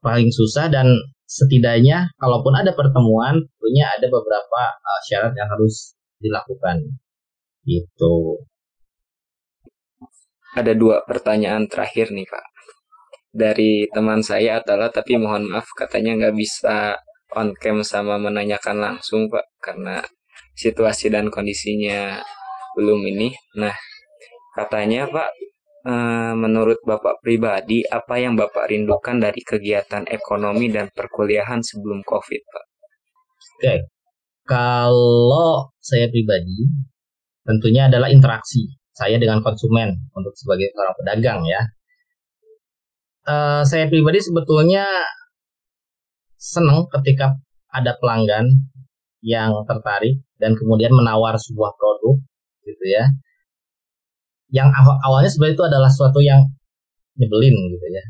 Paling 0.00 0.32
susah 0.32 0.72
dan 0.72 0.88
setidaknya 1.28 2.08
kalaupun 2.16 2.56
ada 2.56 2.72
pertemuan 2.72 3.44
punya 3.60 3.92
ada 3.92 4.08
beberapa 4.08 4.62
uh, 4.72 5.00
syarat 5.04 5.36
yang 5.36 5.48
harus 5.52 5.92
dilakukan. 6.16 6.80
Itu 7.68 8.40
ada 10.56 10.72
dua 10.72 11.04
pertanyaan 11.04 11.68
terakhir 11.68 12.08
nih 12.08 12.24
pak 12.24 12.46
dari 13.28 13.84
teman 13.92 14.24
saya 14.24 14.64
adalah 14.64 14.88
tapi 14.88 15.20
mohon 15.20 15.52
maaf 15.52 15.68
katanya 15.76 16.16
nggak 16.16 16.34
bisa 16.34 16.96
on 17.36 17.52
cam 17.60 17.84
sama 17.84 18.16
menanyakan 18.16 18.80
langsung 18.80 19.28
pak 19.28 19.44
karena 19.60 20.00
situasi 20.58 21.14
dan 21.14 21.30
kondisinya 21.30 22.18
belum 22.74 23.00
ini. 23.14 23.34
Nah, 23.62 23.74
katanya 24.58 25.06
Pak, 25.06 25.30
eh, 25.88 26.32
menurut 26.36 26.78
Bapak 26.84 27.24
pribadi, 27.24 27.80
apa 27.88 28.20
yang 28.20 28.36
Bapak 28.36 28.68
rindukan 28.68 29.16
dari 29.16 29.40
kegiatan 29.40 30.04
ekonomi 30.12 30.68
dan 30.68 30.92
perkuliahan 30.92 31.64
sebelum 31.64 32.04
COVID, 32.04 32.42
Pak? 32.44 32.64
Oke, 33.58 33.74
kalau 34.44 35.72
saya 35.80 36.12
pribadi, 36.12 36.68
tentunya 37.48 37.88
adalah 37.88 38.12
interaksi 38.12 38.68
saya 38.92 39.16
dengan 39.16 39.40
konsumen 39.40 39.94
untuk 40.12 40.34
sebagai 40.36 40.68
seorang 40.74 40.96
pedagang 40.98 41.40
ya. 41.46 41.62
Uh, 43.28 43.62
saya 43.62 43.86
pribadi 43.92 44.24
sebetulnya 44.24 44.88
senang 46.38 46.88
ketika 46.88 47.36
ada 47.68 47.98
pelanggan 48.00 48.46
yang 49.20 49.52
tertarik 49.66 50.22
dan 50.38 50.54
kemudian 50.54 50.94
menawar 50.94 51.34
sebuah 51.36 51.74
produk 51.74 52.16
gitu 52.64 52.84
ya 52.88 53.04
yang 54.48 54.72
awal 54.72 54.96
awalnya 55.04 55.28
sebenarnya 55.28 55.56
itu 55.60 55.66
adalah 55.68 55.88
sesuatu 55.92 56.20
yang 56.24 56.40
nyebelin 57.20 57.54
gitu 57.74 57.86
ya. 57.92 58.04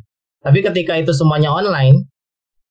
Tapi 0.44 0.58
ketika 0.62 0.94
itu 0.94 1.10
semuanya 1.10 1.50
online 1.50 2.06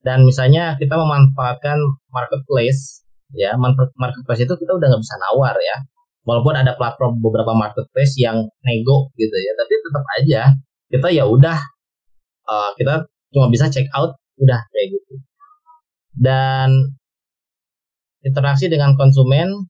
dan 0.05 0.23
misalnya 0.23 0.79
kita 0.79 0.95
memanfaatkan 0.95 1.75
marketplace 2.13 3.03
ya 3.35 3.59
marketplace 3.99 4.47
itu 4.47 4.53
kita 4.55 4.71
udah 4.71 4.87
nggak 4.87 5.01
bisa 5.03 5.15
nawar 5.27 5.55
ya. 5.59 5.77
Walaupun 6.27 6.59
ada 6.59 6.75
platform 6.75 7.23
beberapa 7.23 7.55
marketplace 7.55 8.19
yang 8.19 8.47
nego 8.63 9.11
gitu 9.15 9.35
ya 9.35 9.51
tapi 9.55 9.73
tetap 9.79 10.05
aja 10.19 10.41
kita 10.87 11.07
ya 11.11 11.23
udah 11.27 11.59
uh, 12.47 12.71
kita 12.79 13.07
cuma 13.35 13.51
bisa 13.51 13.67
check 13.67 13.87
out 13.95 14.15
udah 14.39 14.59
kayak 14.71 14.87
gitu. 14.95 15.13
Dan 16.17 16.97
interaksi 18.25 18.67
dengan 18.67 18.97
konsumen 18.97 19.69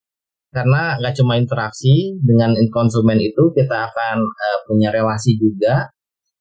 karena 0.57 0.97
nggak 0.97 1.13
cuma 1.21 1.37
interaksi 1.37 2.17
dengan 2.17 2.57
konsumen 2.73 3.21
itu 3.21 3.53
kita 3.53 3.93
akan 3.93 4.17
uh, 4.25 4.57
punya 4.65 4.89
relasi 4.89 5.37
juga. 5.37 5.93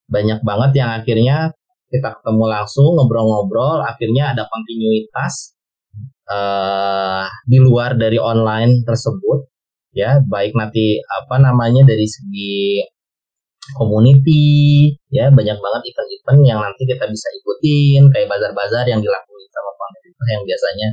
Banyak 0.09 0.41
banget 0.41 0.71
yang 0.81 0.89
akhirnya 0.97 1.53
kita 1.93 2.17
ketemu 2.17 2.45
langsung 2.49 2.97
ngobrol-ngobrol 2.97 3.85
akhirnya 3.85 4.33
ada 4.33 4.49
kontinuitas 4.49 5.53
uh, 6.33 7.29
di 7.45 7.61
luar 7.61 7.93
dari 7.93 8.17
online 8.17 8.81
tersebut 8.89 9.45
ya. 9.93 10.17
Baik 10.25 10.57
nanti 10.57 10.97
apa 11.05 11.37
namanya 11.37 11.85
dari 11.85 12.09
segi 12.09 12.81
community 13.77 14.89
ya. 15.13 15.29
Banyak 15.29 15.57
banget 15.61 15.81
event-event 15.93 16.41
yang 16.41 16.59
nanti 16.65 16.89
kita 16.89 17.05
bisa 17.05 17.27
ikutin 17.37 18.09
kayak 18.09 18.25
bazar-bazar 18.33 18.89
yang 18.89 18.97
dilakukan 18.97 19.45
sama 19.53 19.71
pemerintah 19.77 20.27
yang 20.33 20.43
biasanya 20.49 20.89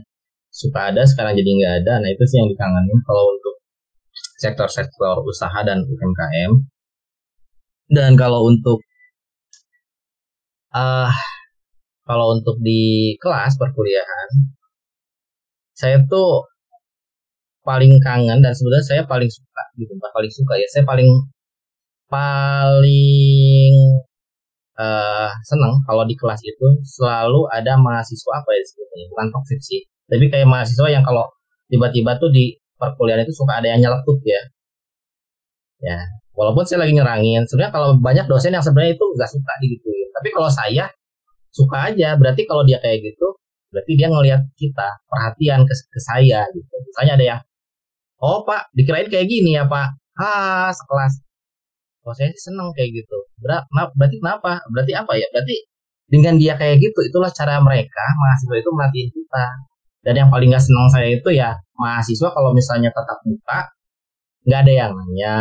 suka 0.54 0.94
ada 0.94 1.02
sekarang 1.10 1.34
jadi 1.34 1.50
nggak 1.58 1.74
ada. 1.82 1.92
Nah 2.02 2.10
itu 2.14 2.24
sih 2.30 2.36
yang 2.38 2.48
dikangenin 2.52 2.98
kalau 3.02 3.24
untuk 3.34 3.54
sektor-sektor 4.38 5.14
usaha 5.26 5.58
dan 5.66 5.82
UMKM 5.82 6.52
dan 7.90 8.12
kalau 8.16 8.48
untuk 8.48 8.80
uh, 10.74 11.12
kalau 12.04 12.36
untuk 12.36 12.56
di 12.60 13.14
kelas 13.20 13.56
perkuliahan 13.60 14.30
saya 15.74 16.00
tuh 16.06 16.46
paling 17.64 17.96
kangen 18.04 18.44
dan 18.44 18.52
sebenarnya 18.52 18.86
saya 18.86 19.02
paling 19.08 19.30
suka 19.32 19.62
gitu 19.80 19.92
paling 20.12 20.32
suka 20.32 20.54
ya 20.60 20.68
saya 20.68 20.84
paling 20.84 21.08
paling 22.12 23.74
uh, 24.78 25.30
seneng 25.48 25.74
kalau 25.88 26.04
di 26.04 26.14
kelas 26.14 26.40
itu 26.44 26.66
selalu 26.84 27.48
ada 27.50 27.80
mahasiswa 27.80 28.32
apa 28.38 28.50
ya 28.52 28.62
sebetulnya 28.68 29.06
bukan 29.16 29.26
toxic 29.32 29.60
sih 29.64 29.82
tapi 30.10 30.28
kayak 30.28 30.48
mahasiswa 30.48 30.88
yang 30.90 31.04
kalau 31.04 31.28
tiba-tiba 31.72 32.20
tuh 32.20 32.30
di 32.30 32.56
perkuliahan 32.76 33.24
itu 33.24 33.34
suka 33.34 33.62
ada 33.62 33.68
yang 33.72 33.80
nyeletuk 33.80 34.18
ya. 34.24 34.42
Ya 35.84 35.98
walaupun 36.34 36.66
saya 36.66 36.82
lagi 36.84 36.94
nyerangin 36.98 37.46
sebenarnya 37.46 37.72
kalau 37.72 37.88
banyak 37.98 38.26
dosen 38.26 38.52
yang 38.54 38.64
sebenarnya 38.64 38.98
itu 38.98 39.06
nggak 39.06 39.30
suka 39.30 39.52
gitu 39.62 39.88
tapi 40.14 40.28
kalau 40.34 40.50
saya 40.50 40.86
suka 41.54 41.94
aja. 41.94 42.18
Berarti 42.18 42.42
kalau 42.46 42.62
dia 42.66 42.78
kayak 42.82 43.02
gitu 43.02 43.38
berarti 43.74 43.92
dia 43.98 44.06
ngelihat 44.06 44.42
kita 44.54 44.88
perhatian 45.10 45.66
ke, 45.66 45.74
ke 45.74 46.00
saya 46.02 46.46
gitu. 46.54 46.74
Misalnya 46.90 47.12
ada 47.18 47.24
yang 47.24 47.40
oh 48.22 48.46
pak 48.46 48.70
dikirain 48.76 49.10
kayak 49.10 49.26
gini 49.30 49.58
ya 49.58 49.66
pak. 49.66 49.98
Ah 50.18 50.70
sekelas. 50.70 51.22
Oh 52.04 52.12
saya 52.12 52.30
sih 52.36 52.52
seneng 52.52 52.70
kayak 52.76 53.02
gitu. 53.02 53.18
Ber 53.40 53.64
berarti 53.98 54.16
kenapa? 54.20 54.62
Berarti 54.70 54.92
apa 54.94 55.12
ya? 55.18 55.26
Berarti 55.32 55.56
dengan 56.04 56.36
dia 56.36 56.54
kayak 56.60 56.84
gitu 56.84 57.00
itulah 57.00 57.32
cara 57.32 57.58
mereka 57.64 58.04
mahasiswa 58.20 58.56
itu 58.60 58.70
melatih 58.76 59.04
kita 59.08 59.46
dan 60.04 60.14
yang 60.20 60.28
paling 60.28 60.52
gak 60.52 60.62
senang 60.62 60.88
saya 60.92 61.08
itu 61.16 61.28
ya 61.32 61.56
mahasiswa 61.80 62.28
kalau 62.30 62.52
misalnya 62.52 62.92
tetap 62.92 63.18
muka 63.24 63.60
nggak 64.44 64.60
ada 64.68 64.72
yang 64.72 64.92
nanya. 64.92 65.36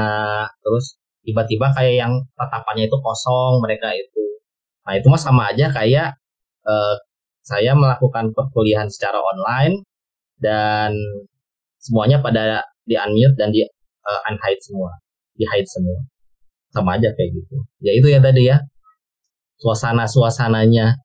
Terus 0.64 0.96
tiba-tiba 1.28 1.76
kayak 1.76 1.96
yang 2.08 2.14
tatapannya 2.40 2.88
itu 2.88 2.98
kosong 3.04 3.60
mereka 3.60 3.92
itu. 3.92 4.24
Nah 4.88 4.94
itu 4.96 5.08
mah 5.12 5.20
sama 5.20 5.52
aja 5.52 5.68
kayak 5.72 6.16
eh, 6.64 6.96
saya 7.44 7.76
melakukan 7.76 8.32
perkuliahan 8.32 8.88
secara 8.88 9.20
online 9.20 9.84
dan 10.40 10.96
semuanya 11.84 12.24
pada 12.24 12.64
di 12.88 12.96
unmute 12.96 13.36
dan 13.36 13.52
di 13.52 13.64
uh, 14.08 14.20
unhide 14.32 14.64
semua 14.64 14.92
di 15.36 15.44
hide 15.44 15.68
semua. 15.68 16.00
Sama 16.72 16.96
aja 16.96 17.12
kayak 17.12 17.32
gitu. 17.36 17.56
Ya 17.84 17.92
itu 17.96 18.08
ya 18.08 18.24
tadi 18.24 18.48
ya 18.48 18.64
suasana 19.60 20.08
suasananya 20.10 21.00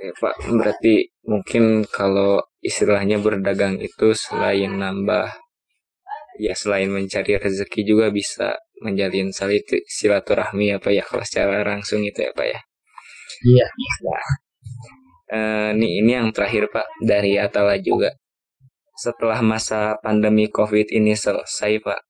ya, 0.00 0.12
Pak 0.16 0.34
berarti 0.48 1.12
mungkin 1.28 1.84
kalau 1.84 2.40
istilahnya 2.60 3.16
berdagang 3.20 3.80
itu 3.80 4.12
selain 4.12 4.76
nambah 4.76 5.32
ya 6.40 6.56
selain 6.56 6.88
mencari 6.88 7.36
rezeki 7.36 7.80
juga 7.84 8.08
bisa 8.08 8.56
menjalin 8.80 9.28
silaturahmi 9.84 10.72
apa 10.72 10.88
ya 10.88 11.04
kalau 11.04 11.20
secara 11.20 11.60
langsung 11.64 12.00
itu 12.00 12.24
ya 12.24 12.32
Pak 12.32 12.46
ya. 12.48 12.60
Iya. 13.40 13.66
Nah, 14.04 14.24
eh, 15.30 15.70
nih 15.76 15.92
ini 16.04 16.10
yang 16.16 16.28
terakhir 16.32 16.72
Pak 16.72 16.86
dari 17.04 17.36
Atala 17.36 17.76
juga. 17.80 18.16
Setelah 18.96 19.40
masa 19.40 19.96
pandemi 20.04 20.52
COVID 20.52 20.92
ini 20.92 21.16
selesai, 21.16 21.80
Pak, 21.80 22.00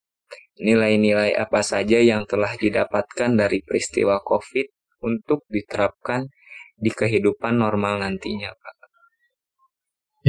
nilai-nilai 0.58 1.38
apa 1.38 1.62
saja 1.62 2.02
yang 2.02 2.26
telah 2.26 2.50
didapatkan 2.58 3.30
dari 3.38 3.62
peristiwa 3.62 4.18
COVID 4.26 4.66
untuk 5.06 5.46
diterapkan 5.46 6.26
di 6.74 6.90
kehidupan 6.90 7.62
normal 7.62 8.02
nantinya, 8.02 8.50
Pak? 8.50 8.79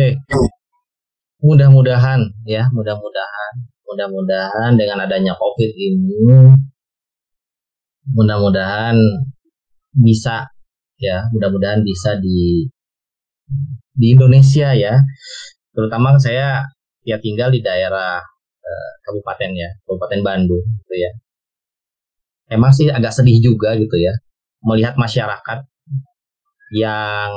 Oke, 0.02 0.18
mudah-mudahan 1.45 2.18
ya, 2.49 2.66
mudah-mudahan, 2.74 3.54
mudah-mudahan 3.86 4.74
dengan 4.74 5.06
adanya 5.06 5.38
COVID 5.38 5.70
ini, 5.78 6.26
mudah-mudahan 8.10 8.97
bisa 9.93 10.49
ya, 10.97 11.30
mudah-mudahan 11.30 11.86
bisa 11.86 12.18
di 12.18 12.66
di 13.93 14.18
Indonesia 14.18 14.74
ya. 14.74 14.97
Terutama 15.70 16.18
saya 16.18 16.66
ya 17.06 17.22
tinggal 17.22 17.54
di 17.54 17.62
daerah 17.62 18.18
eh, 18.66 18.91
kabupaten 19.06 19.54
ya 19.54 19.70
kabupaten 19.86 20.22
Bandung 20.26 20.66
gitu 20.82 20.95
ya. 20.97 21.12
Emang 22.49 22.74
sih 22.74 22.89
agak 22.89 23.14
sedih 23.14 23.38
juga 23.38 23.78
gitu 23.78 24.02
ya 24.02 24.18
melihat 24.66 24.97
masyarakat 24.97 25.62
yang 26.74 27.30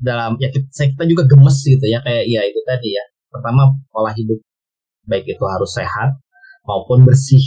dalam 0.00 0.36
ya 0.40 0.48
kita, 0.50 0.66
kita 0.96 1.04
juga 1.06 1.22
gemes 1.28 1.56
gitu 1.62 1.84
ya 1.84 2.00
kayak 2.02 2.24
ya 2.26 2.40
itu 2.44 2.60
tadi 2.64 2.96
ya. 2.96 3.04
Pertama 3.30 3.70
pola 3.92 4.10
hidup 4.16 4.40
baik 5.06 5.24
itu 5.28 5.44
harus 5.46 5.70
sehat 5.76 6.18
maupun 6.66 7.06
bersih 7.06 7.42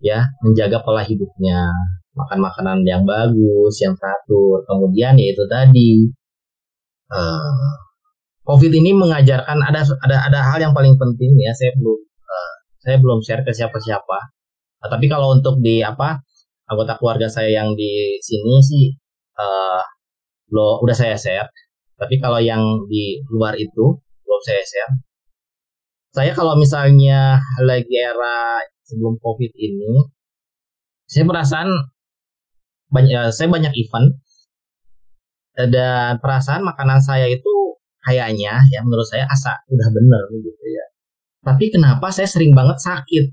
ya 0.00 0.28
menjaga 0.44 0.84
pola 0.84 1.02
hidupnya. 1.02 1.72
Makan 2.14 2.38
makanan 2.38 2.78
yang 2.86 3.02
bagus 3.02 3.74
yang 3.82 3.98
teratur. 3.98 4.62
Kemudian 4.70 5.18
ya 5.18 5.26
itu 5.34 5.44
tadi 5.50 6.06
uh, 7.10 7.74
COVID 8.44 8.72
ini 8.76 8.92
mengajarkan 8.92 9.58
ada 9.64 9.80
ada 10.04 10.16
ada 10.28 10.40
hal 10.52 10.60
yang 10.60 10.76
paling 10.76 10.94
penting 11.00 11.32
ya 11.40 11.50
saya 11.56 11.72
belum 11.80 11.98
uh, 12.04 12.54
saya 12.84 12.96
belum 13.00 13.18
share 13.24 13.42
ke 13.42 13.50
siapa-siapa. 13.56 14.18
Nah, 14.84 14.88
tapi 14.92 15.08
kalau 15.08 15.32
untuk 15.32 15.64
di 15.64 15.80
apa 15.80 16.20
anggota 16.68 17.00
keluarga 17.00 17.28
saya 17.32 17.64
yang 17.64 17.72
di 17.72 18.20
sini 18.20 18.54
sih 18.60 18.84
uh, 19.40 19.80
lo 20.54 20.78
udah 20.86 20.94
saya 20.94 21.18
share. 21.18 21.50
Tapi 21.98 22.22
kalau 22.22 22.38
yang 22.38 22.62
di 22.86 23.18
luar 23.34 23.58
itu 23.58 23.98
belum 23.98 24.40
saya 24.46 24.62
share. 24.62 24.92
Saya 26.14 26.30
kalau 26.30 26.54
misalnya 26.54 27.42
lagi 27.58 27.98
era 27.98 28.62
sebelum 28.86 29.18
COVID 29.18 29.52
ini, 29.58 30.06
saya 31.10 31.26
perasaan 31.26 31.68
banyak 32.94 33.34
saya 33.34 33.50
banyak 33.50 33.74
event 33.74 34.14
dan 35.58 36.18
perasaan 36.22 36.62
makanan 36.62 37.02
saya 37.02 37.26
itu 37.30 37.78
kayaknya 38.02 38.62
ya 38.70 38.80
menurut 38.82 39.06
saya 39.06 39.24
asa 39.30 39.54
udah 39.70 39.88
bener 39.90 40.22
gitu 40.34 40.64
ya 40.66 40.84
tapi 41.46 41.70
kenapa 41.70 42.10
saya 42.10 42.26
sering 42.26 42.52
banget 42.52 42.78
sakit 42.82 43.24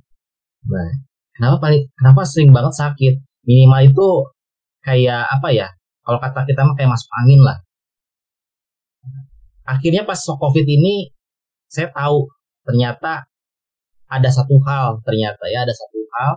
nah 0.70 0.92
kenapa 1.38 1.58
paling 1.58 1.84
kenapa 1.98 2.22
sering 2.24 2.54
banget 2.54 2.74
sakit 2.78 3.14
minimal 3.46 3.82
itu 3.82 4.10
kayak 4.86 5.26
apa 5.28 5.50
ya 5.50 5.68
kalau 6.12 6.20
kata 6.20 6.44
kita 6.44 6.68
mah 6.68 6.76
kayak 6.76 6.92
masuk 6.92 7.08
angin 7.24 7.40
lah 7.40 7.58
akhirnya 9.64 10.04
pas 10.04 10.20
covid 10.20 10.68
ini 10.68 11.16
saya 11.72 11.88
tahu 11.96 12.28
ternyata 12.68 13.24
ada 14.12 14.28
satu 14.28 14.60
hal 14.68 15.00
ternyata 15.08 15.48
ya 15.48 15.64
ada 15.64 15.72
satu 15.72 16.00
hal 16.12 16.32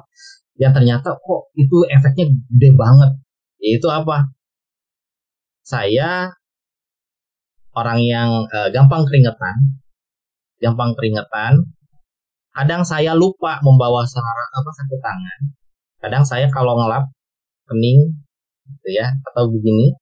yang 0.62 0.70
ternyata 0.70 1.18
kok 1.18 1.50
itu 1.58 1.82
efeknya 1.90 2.30
gede 2.54 2.70
banget 2.78 3.10
yaitu 3.58 3.90
apa 3.90 4.30
saya 5.66 6.30
orang 7.74 8.00
yang 8.06 8.30
uh, 8.48 8.68
gampang 8.70 9.02
keringetan, 9.04 9.80
gampang 10.62 10.94
keringetan. 10.94 11.66
Kadang 12.54 12.86
saya 12.86 13.18
lupa 13.18 13.58
membawa 13.66 14.06
sarung 14.06 14.50
apa 14.54 14.70
satu 14.70 14.96
tangan. 15.02 15.40
Kadang 15.98 16.22
saya 16.22 16.46
kalau 16.54 16.78
ngelap 16.78 17.10
kening 17.66 18.14
gitu 18.74 18.88
ya 18.94 19.06
atau 19.32 19.50
begini 19.50 19.94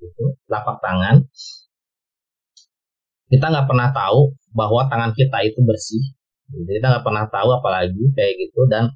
gitu, 0.00 0.36
lapak 0.48 0.80
tangan. 0.80 1.24
Kita 3.26 3.46
nggak 3.50 3.66
pernah 3.66 3.90
tahu 3.90 4.36
bahwa 4.54 4.86
tangan 4.86 5.12
kita 5.12 5.42
itu 5.42 5.60
bersih. 5.66 6.02
Kita 6.46 6.86
nggak 6.86 7.04
pernah 7.04 7.26
tahu 7.26 7.48
apalagi 7.58 8.04
kayak 8.14 8.34
gitu 8.38 8.70
dan 8.70 8.94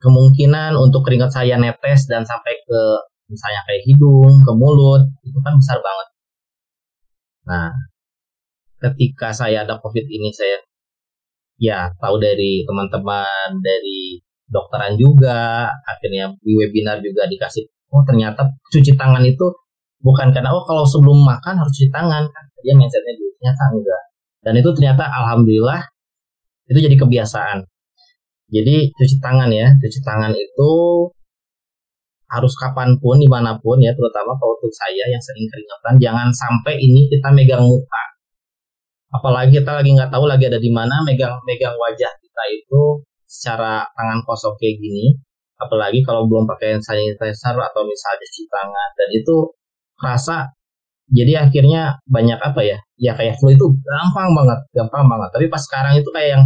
kemungkinan 0.00 0.74
untuk 0.74 1.06
keringat 1.06 1.30
saya 1.30 1.60
netes 1.60 2.10
dan 2.10 2.24
sampai 2.24 2.58
ke 2.64 2.80
misalnya 3.30 3.62
kayak 3.68 3.82
hidung 3.86 4.32
ke 4.42 4.52
mulut 4.56 5.02
itu 5.22 5.38
kan 5.44 5.54
besar 5.56 5.78
banget. 5.78 6.08
Nah, 7.42 7.70
ketika 8.82 9.30
saya 9.30 9.62
ada 9.62 9.78
COVID 9.78 10.06
ini 10.10 10.30
saya 10.34 10.58
ya 11.60 11.94
tahu 12.02 12.18
dari 12.18 12.66
teman-teman 12.66 13.62
dari 13.62 14.18
dokteran 14.50 14.98
juga, 14.98 15.70
akhirnya 15.86 16.34
di 16.42 16.52
webinar 16.58 17.00
juga 17.00 17.24
dikasih 17.30 17.70
oh 17.92 18.02
ternyata 18.08 18.48
cuci 18.72 18.96
tangan 18.96 19.22
itu 19.22 19.46
bukan 20.02 20.34
karena 20.34 20.50
oh 20.50 20.64
kalau 20.66 20.82
sebelum 20.88 21.22
makan 21.22 21.60
harus 21.60 21.72
cuci 21.76 21.92
tangan. 21.92 22.24
Kan 22.28 22.44
dia 22.64 22.74
mindsetnya 22.74 23.12
dulu 23.18 23.30
ternyata 23.38 23.62
enggak. 23.74 24.02
Dan 24.42 24.52
itu 24.58 24.68
ternyata 24.74 25.04
alhamdulillah 25.06 25.80
itu 26.72 26.78
jadi 26.82 26.96
kebiasaan. 26.98 27.58
Jadi 28.52 28.92
cuci 28.92 29.16
tangan 29.22 29.48
ya 29.52 29.72
cuci 29.80 29.98
tangan 30.04 30.32
itu 30.36 30.70
harus 32.32 32.52
kapan 32.56 32.96
pun 32.96 33.20
di 33.20 33.28
mana 33.28 33.60
pun 33.60 33.76
ya 33.76 33.92
terutama 33.92 34.32
kalau 34.40 34.56
untuk 34.56 34.72
saya 34.72 35.04
yang 35.12 35.20
sering 35.20 35.44
keringetan 35.52 35.94
jangan 36.00 36.28
sampai 36.32 36.80
ini 36.80 37.08
kita 37.12 37.28
megang 37.28 37.64
muka. 37.64 38.04
Apalagi 39.12 39.60
kita 39.60 39.76
lagi 39.76 39.92
nggak 39.92 40.08
tahu 40.08 40.24
lagi 40.24 40.48
ada 40.48 40.56
di 40.56 40.72
mana 40.72 41.04
megang 41.04 41.36
megang 41.44 41.76
wajah 41.76 42.12
kita 42.16 42.42
itu 42.56 43.04
secara 43.28 43.84
tangan 43.96 44.24
kosong 44.24 44.56
kayak 44.56 44.80
gini 44.80 45.16
apalagi 45.66 46.00
kalau 46.02 46.26
belum 46.26 46.44
pakai 46.50 46.78
sanitizer 46.82 47.56
atau 47.56 47.82
misalnya 47.86 48.18
cuci 48.22 48.42
tangan. 48.50 48.90
Dan 48.98 49.08
itu 49.14 49.36
rasa 50.02 50.36
jadi 51.12 51.44
akhirnya 51.46 52.00
banyak 52.08 52.38
apa 52.40 52.60
ya 52.64 52.78
ya 52.96 53.12
kayak 53.18 53.36
flu 53.38 53.52
itu 53.52 53.66
gampang 53.84 54.32
banget 54.34 54.60
gampang 54.74 55.04
banget. 55.06 55.28
Tapi 55.34 55.46
pas 55.52 55.62
sekarang 55.62 55.94
itu 55.98 56.10
kayak 56.10 56.28
yang 56.38 56.44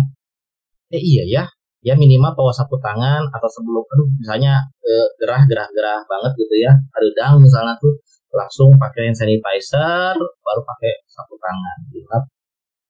eh 0.94 1.02
iya 1.02 1.24
ya 1.26 1.42
ya 1.86 1.94
minimal 1.94 2.34
bawa 2.34 2.52
sapu 2.54 2.78
tangan 2.82 3.30
atau 3.30 3.48
sebelum 3.50 3.82
aduh 3.86 4.08
misalnya 4.18 4.52
eh, 4.82 5.08
gerah 5.22 5.42
gerah 5.46 5.68
gerah 5.70 6.00
banget 6.10 6.32
gitu 6.42 6.54
ya 6.62 6.72
redang 6.98 7.38
misalnya 7.42 7.78
tuh 7.78 7.94
langsung 8.34 8.74
pakai 8.74 9.10
hand 9.10 9.18
sanitizer 9.18 10.14
baru 10.18 10.60
pakai 10.62 10.92
sapu 11.08 11.34
tangan. 11.38 11.78
Gitu 11.92 12.06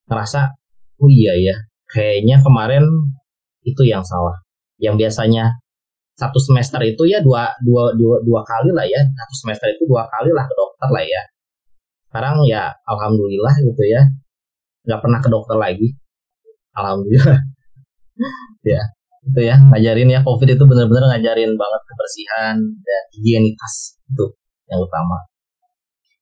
ngerasa 0.07 0.41
oh 1.03 1.11
iya 1.11 1.35
ya 1.37 1.57
kayaknya 1.91 2.41
kemarin 2.43 2.85
itu 3.67 3.83
yang 3.87 4.07
salah. 4.07 4.39
Yang 4.79 5.07
biasanya 5.07 5.59
satu 6.17 6.41
semester 6.41 6.81
itu 6.81 7.05
ya 7.05 7.21
dua, 7.21 7.53
dua, 7.61 7.93
dua, 7.93 8.17
dua 8.25 8.41
kali 8.41 8.73
lah 8.73 8.89
ya. 8.89 9.01
Satu 9.05 9.35
semester 9.37 9.69
itu 9.69 9.85
dua 9.85 10.09
kali 10.09 10.33
lah 10.33 10.49
ke 10.49 10.55
dokter 10.57 10.89
lah 10.89 11.05
ya. 11.05 11.23
Sekarang 12.09 12.35
ya 12.49 12.73
alhamdulillah 12.89 13.55
gitu 13.61 13.83
ya. 13.85 14.03
Nggak 14.89 15.01
pernah 15.05 15.21
ke 15.21 15.29
dokter 15.29 15.57
lagi. 15.61 15.89
Alhamdulillah. 16.75 17.41
Ya 18.65 18.81
itu 19.29 19.41
ya. 19.45 19.61
Ngajarin 19.61 20.09
ya 20.09 20.25
covid 20.25 20.57
itu 20.57 20.65
benar-benar 20.65 21.13
ngajarin 21.13 21.53
banget 21.53 21.83
kebersihan 21.85 22.57
dan 22.57 23.03
higienitas 23.13 24.01
itu 24.09 24.27
yang 24.73 24.81
utama. 24.81 25.19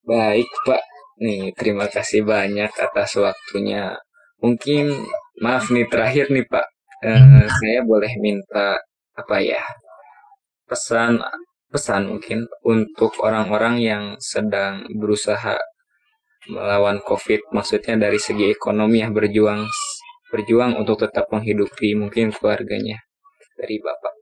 Baik 0.02 0.50
pak. 0.66 0.82
Nih 1.22 1.54
terima 1.54 1.86
kasih 1.86 2.26
banyak 2.26 2.68
atas 2.74 3.14
waktunya. 3.14 3.94
Mungkin 4.42 4.90
maaf 5.38 5.70
nih 5.70 5.86
terakhir 5.86 6.34
nih 6.34 6.42
pak. 6.50 6.66
Eh, 7.06 7.46
saya 7.46 7.80
boleh 7.86 8.10
minta 8.18 8.74
apa 9.14 9.38
ya 9.38 9.62
pesan 10.74 11.22
pesan 11.70 12.10
mungkin 12.10 12.50
untuk 12.66 13.14
orang-orang 13.22 13.78
yang 13.78 14.04
sedang 14.18 14.82
berusaha 14.90 15.54
melawan 16.50 16.98
covid 17.06 17.40
maksudnya 17.54 17.94
dari 17.94 18.18
segi 18.18 18.50
ekonomi 18.50 19.06
yang 19.06 19.14
berjuang 19.14 19.62
berjuang 20.34 20.74
untuk 20.74 20.98
tetap 20.98 21.30
menghidupi 21.30 21.94
mungkin 21.94 22.34
keluarganya 22.34 22.98
dari 23.54 23.78
Bapak. 23.78 24.14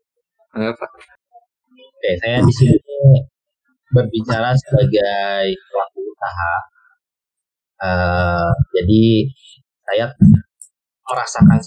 Enggak, 0.53 0.77
Pak? 0.77 0.91
Oke, 1.73 2.11
saya 2.21 2.45
di 2.45 2.53
sini 2.53 2.77
berbicara 3.89 4.53
sebagai 4.53 5.57
pelaku 5.73 6.01
usaha. 6.05 6.55
Uh, 7.83 8.53
jadi 8.77 9.27
saya 9.89 10.05
merasakan 11.09 11.59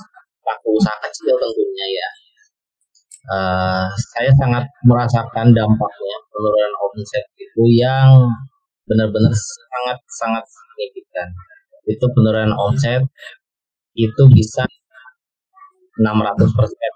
pelaku 0.45 0.67
usaha 0.77 0.97
kecil 1.09 1.33
tentunya 1.41 1.85
ya. 1.89 2.09
Uh, 3.25 3.89
saya 4.13 4.29
sangat 4.37 4.69
merasakan 4.85 5.49
dampaknya 5.49 6.17
penurunan 6.29 6.73
omset 6.85 7.25
itu 7.41 7.63
yang 7.81 8.29
benar-benar 8.85 9.33
sangat 9.33 9.97
sangat 10.21 10.43
signifikan. 10.45 11.27
Itu 11.89 12.05
penurunan 12.13 12.53
omset 12.53 13.01
itu 13.97 14.23
bisa 14.29 14.63
600 15.97 16.57
persen. 16.57 16.91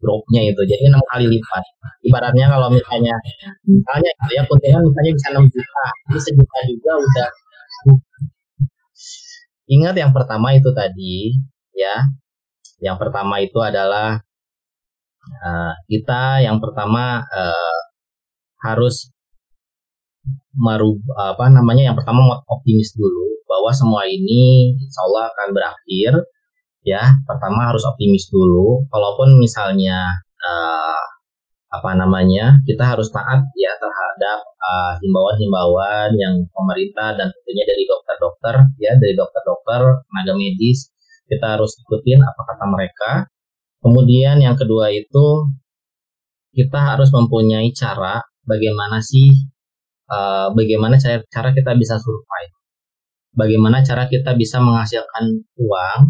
Dropnya 0.00 0.52
itu 0.52 0.60
jadi 0.68 0.92
enam 0.92 1.00
kali 1.08 1.26
lipat. 1.32 1.64
Ibaratnya 2.04 2.46
kalau 2.52 2.68
misalnya 2.68 3.16
misalnya 3.64 4.10
gitu 4.12 4.32
ya 4.36 4.42
kuntilan 4.44 4.82
misalnya 4.84 5.12
bisa 5.16 5.28
6 5.32 5.48
juta 5.48 5.84
ini 6.12 6.18
sejuta 6.20 6.58
juga 6.68 6.92
udah 7.00 7.28
ingat 9.64 9.94
yang 9.96 10.12
pertama 10.12 10.52
itu 10.52 10.70
tadi 10.76 11.32
ya. 11.72 12.04
Yang 12.84 12.96
pertama 13.00 13.40
itu 13.40 13.58
adalah 13.64 14.20
uh, 15.44 15.74
kita 15.88 16.44
yang 16.44 16.58
pertama 16.60 17.24
uh, 17.24 17.78
harus 18.64 19.12
merubah 20.56 21.36
apa 21.36 21.52
namanya 21.52 21.92
yang 21.92 21.96
pertama 21.98 22.40
optimis 22.48 22.96
dulu 22.96 23.44
bahwa 23.44 23.70
semua 23.76 24.08
ini 24.08 24.72
insya 24.80 25.00
Allah 25.04 25.28
akan 25.34 25.48
berakhir 25.52 26.12
ya. 26.86 27.02
Pertama 27.28 27.72
harus 27.72 27.82
optimis 27.84 28.28
dulu 28.32 28.88
walaupun 28.88 29.36
misalnya 29.40 30.04
uh, 30.40 31.02
apa 31.74 31.90
namanya 31.98 32.62
kita 32.70 32.86
harus 32.86 33.10
taat 33.10 33.42
ya 33.58 33.72
terhadap 33.82 34.40
himbauan 35.02 35.34
himbauan-himbauan 35.34 36.10
yang 36.14 36.34
pemerintah 36.54 37.18
dan 37.18 37.34
tentunya 37.34 37.64
dari 37.66 37.82
dokter-dokter 37.82 38.54
ya 38.78 38.94
dari 38.94 39.14
dokter-dokter 39.18 39.82
tenaga 40.06 40.32
medis 40.38 40.94
kita 41.26 41.58
harus 41.58 41.74
ikutin 41.82 42.22
apa 42.22 42.40
kata 42.46 42.64
mereka 42.70 43.10
kemudian 43.84 44.40
yang 44.40 44.56
kedua 44.56 44.88
itu 44.88 45.52
kita 46.56 46.78
harus 46.80 47.12
mempunyai 47.12 47.68
cara 47.76 48.24
bagaimana 48.48 49.04
sih 49.04 49.28
uh, 50.08 50.48
bagaimana 50.56 50.96
cara 50.96 51.20
cara 51.28 51.50
kita 51.52 51.76
bisa 51.76 52.00
survive. 52.00 52.54
Bagaimana 53.34 53.82
cara 53.82 54.06
kita 54.06 54.38
bisa 54.38 54.62
menghasilkan 54.62 55.42
uang 55.58 56.00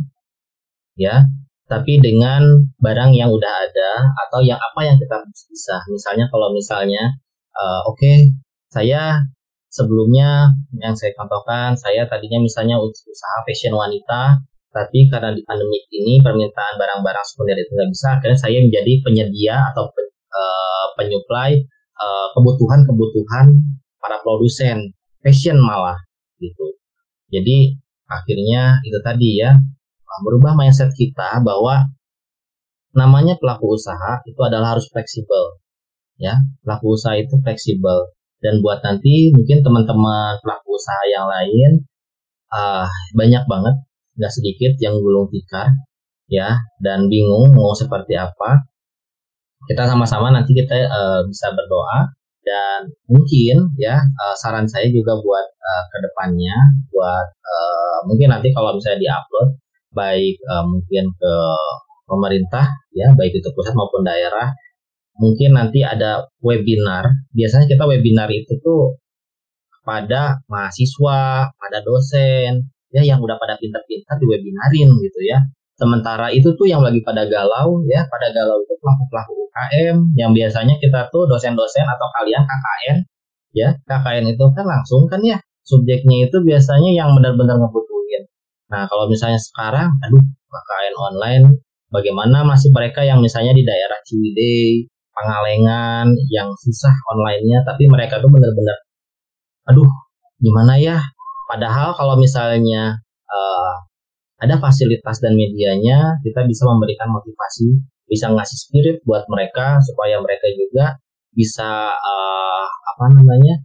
ya 1.00 1.24
tapi 1.64 1.96
dengan 1.98 2.44
barang 2.76 3.16
yang 3.16 3.32
udah 3.32 3.48
ada 3.48 3.92
atau 4.28 4.44
yang 4.44 4.60
apa 4.60 4.80
yang 4.84 4.96
kita 5.00 5.24
bisa. 5.48 5.80
Misalnya 5.88 6.28
kalau 6.28 6.52
misalnya 6.52 7.16
uh, 7.56 7.80
oke 7.88 7.96
okay, 7.96 8.36
saya 8.68 9.24
sebelumnya 9.72 10.52
yang 10.78 10.94
saya 10.94 11.16
contohkan 11.16 11.74
saya 11.74 12.06
tadinya 12.06 12.38
misalnya 12.38 12.78
usaha 12.78 13.38
fashion 13.48 13.74
wanita 13.74 14.44
tapi 14.74 15.06
karena 15.06 15.30
di 15.30 15.46
pandemi 15.46 15.78
ini 15.94 16.18
permintaan 16.18 16.74
barang-barang 16.74 17.24
sekunder 17.30 17.54
itu 17.54 17.70
nggak 17.78 17.90
bisa 17.94 18.06
akhirnya 18.18 18.38
saya 18.42 18.58
menjadi 18.58 18.92
penyedia 19.06 19.56
atau 19.70 19.86
pen, 19.94 20.06
uh, 20.34 20.86
penyuplai 20.98 21.62
uh, 21.94 22.26
kebutuhan-kebutuhan 22.34 23.54
para 24.02 24.18
produsen 24.26 24.90
fashion 25.22 25.62
malah 25.62 25.96
gitu. 26.42 26.74
Jadi 27.30 27.78
akhirnya 28.10 28.82
itu 28.82 28.98
tadi 29.00 29.38
ya 29.38 29.54
merubah 30.26 30.58
mindset 30.58 30.90
kita 30.94 31.42
bahwa 31.46 31.86
namanya 32.94 33.34
pelaku 33.38 33.74
usaha 33.78 34.22
itu 34.26 34.38
adalah 34.42 34.74
harus 34.74 34.90
fleksibel 34.90 35.62
ya. 36.18 36.34
Pelaku 36.66 36.98
usaha 36.98 37.14
itu 37.14 37.38
fleksibel. 37.42 38.10
Dan 38.42 38.60
buat 38.60 38.84
nanti 38.84 39.32
mungkin 39.32 39.64
teman-teman 39.64 40.36
pelaku 40.44 40.76
usaha 40.76 41.02
yang 41.08 41.24
lain 41.30 41.70
uh, 42.52 42.84
banyak 43.16 43.40
banget 43.48 43.74
nggak 44.18 44.32
sedikit 44.32 44.72
yang 44.80 44.98
gulung 45.02 45.30
tikar 45.30 45.70
ya 46.30 46.56
dan 46.80 47.06
bingung 47.12 47.52
mau 47.52 47.72
seperti 47.76 48.16
apa. 48.18 48.64
Kita 49.64 49.88
sama-sama 49.88 50.28
nanti 50.28 50.52
kita 50.52 50.76
uh, 50.88 51.20
bisa 51.24 51.48
berdoa 51.56 52.12
dan 52.44 52.92
mungkin 53.08 53.72
ya 53.80 53.96
uh, 53.96 54.36
saran 54.36 54.68
saya 54.68 54.92
juga 54.92 55.16
buat 55.16 55.46
uh, 55.48 55.84
ke 55.88 55.98
depannya 56.04 56.56
buat 56.92 57.26
uh, 57.32 57.98
mungkin 58.04 58.28
nanti 58.28 58.52
kalau 58.52 58.76
misalnya 58.76 59.00
diupload 59.00 59.56
baik 59.96 60.36
uh, 60.52 60.64
mungkin 60.68 61.08
ke 61.16 61.34
pemerintah 62.04 62.68
ya 62.92 63.08
baik 63.16 63.40
itu 63.40 63.48
pusat 63.56 63.72
maupun 63.72 64.04
daerah 64.04 64.52
mungkin 65.18 65.54
nanti 65.54 65.80
ada 65.86 66.26
webinar. 66.42 67.06
Biasanya 67.34 67.66
kita 67.70 67.84
webinar 67.86 68.28
itu 68.34 68.58
tuh 68.60 68.98
pada 69.84 70.40
mahasiswa 70.48 71.52
pada 71.54 71.78
dosen 71.84 72.72
ya 72.94 73.02
yang 73.02 73.18
udah 73.18 73.34
pada 73.36 73.58
pintar-pintar 73.58 74.16
di 74.22 74.26
webinarin 74.30 74.88
gitu 75.02 75.20
ya 75.26 75.42
sementara 75.74 76.30
itu 76.30 76.54
tuh 76.54 76.70
yang 76.70 76.80
lagi 76.80 77.02
pada 77.02 77.26
galau 77.26 77.82
ya 77.90 78.06
pada 78.06 78.30
galau 78.30 78.62
itu 78.62 78.74
pelaku-pelaku 78.78 79.32
UKM 79.50 79.96
yang 80.14 80.30
biasanya 80.30 80.78
kita 80.78 81.10
tuh 81.10 81.26
dosen-dosen 81.26 81.82
atau 81.82 82.06
kalian 82.14 82.46
KKN 82.46 82.96
ya 83.58 83.68
KKN 83.82 84.24
itu 84.38 84.44
kan 84.54 84.64
langsung 84.70 85.10
kan 85.10 85.18
ya 85.26 85.42
subjeknya 85.66 86.30
itu 86.30 86.38
biasanya 86.46 86.94
yang 86.94 87.10
benar-benar 87.18 87.58
ngebut 87.58 87.84
Nah, 88.74 88.90
kalau 88.90 89.06
misalnya 89.06 89.38
sekarang, 89.38 89.86
aduh, 90.02 90.24
KKN 90.50 90.94
online, 90.96 91.44
bagaimana 91.94 92.42
masih 92.42 92.74
mereka 92.74 93.04
yang 93.04 93.22
misalnya 93.22 93.52
di 93.52 93.62
daerah 93.62 93.98
Ciwidey, 94.02 94.88
Pangalengan, 95.14 96.10
yang 96.32 96.50
susah 96.58 96.90
online-nya, 97.14 97.62
tapi 97.62 97.86
mereka 97.86 98.18
tuh 98.18 98.26
benar-benar, 98.32 98.74
aduh, 99.70 99.86
gimana 100.42 100.74
ya? 100.80 100.98
Padahal 101.44 101.92
kalau 101.96 102.16
misalnya 102.16 102.96
uh, 103.28 103.74
ada 104.40 104.60
fasilitas 104.60 105.20
dan 105.20 105.36
medianya, 105.36 106.20
kita 106.24 106.44
bisa 106.44 106.64
memberikan 106.68 107.08
motivasi, 107.12 107.80
bisa 108.08 108.28
ngasih 108.32 108.58
spirit 108.68 108.96
buat 109.08 109.24
mereka 109.28 109.80
supaya 109.84 110.20
mereka 110.20 110.48
juga 110.56 110.86
bisa 111.32 111.92
uh, 111.92 112.66
apa 112.68 113.04
namanya, 113.16 113.64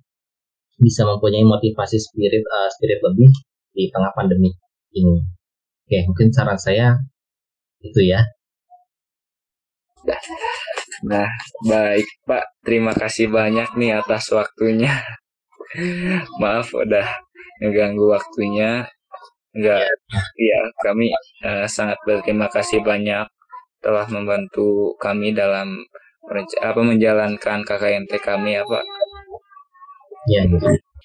bisa 0.80 1.04
mempunyai 1.04 1.44
motivasi 1.44 2.00
spirit 2.00 2.44
uh, 2.48 2.70
spirit 2.72 3.00
lebih 3.04 3.32
di 3.76 3.92
tengah 3.92 4.12
pandemi 4.16 4.52
ini. 4.96 5.20
Oke, 5.88 6.06
mungkin 6.06 6.30
saran 6.32 6.60
saya 6.60 6.96
itu 7.82 8.02
ya. 8.06 8.22
Nah, 11.06 11.28
baik 11.64 12.08
Pak. 12.28 12.44
Terima 12.64 12.92
kasih 12.92 13.32
banyak 13.32 13.76
nih 13.80 14.00
atas 14.00 14.32
waktunya. 14.36 14.92
Maaf 16.42 16.74
udah 16.74 17.08
ngeganggu 17.60 18.06
waktunya. 18.10 18.88
Enggak, 19.50 19.90
ya, 20.38 20.60
kami 20.86 21.10
uh, 21.42 21.66
sangat 21.66 21.98
berterima 22.06 22.48
kasih 22.54 22.86
banyak 22.86 23.26
telah 23.82 24.06
membantu 24.12 24.94
kami 25.00 25.34
dalam 25.34 25.82
apa 26.62 26.82
menjalankan 26.86 27.66
KKNT 27.66 28.12
kami 28.22 28.60
ya 28.60 28.64
Pak. 28.64 28.86
Ya, 30.30 30.46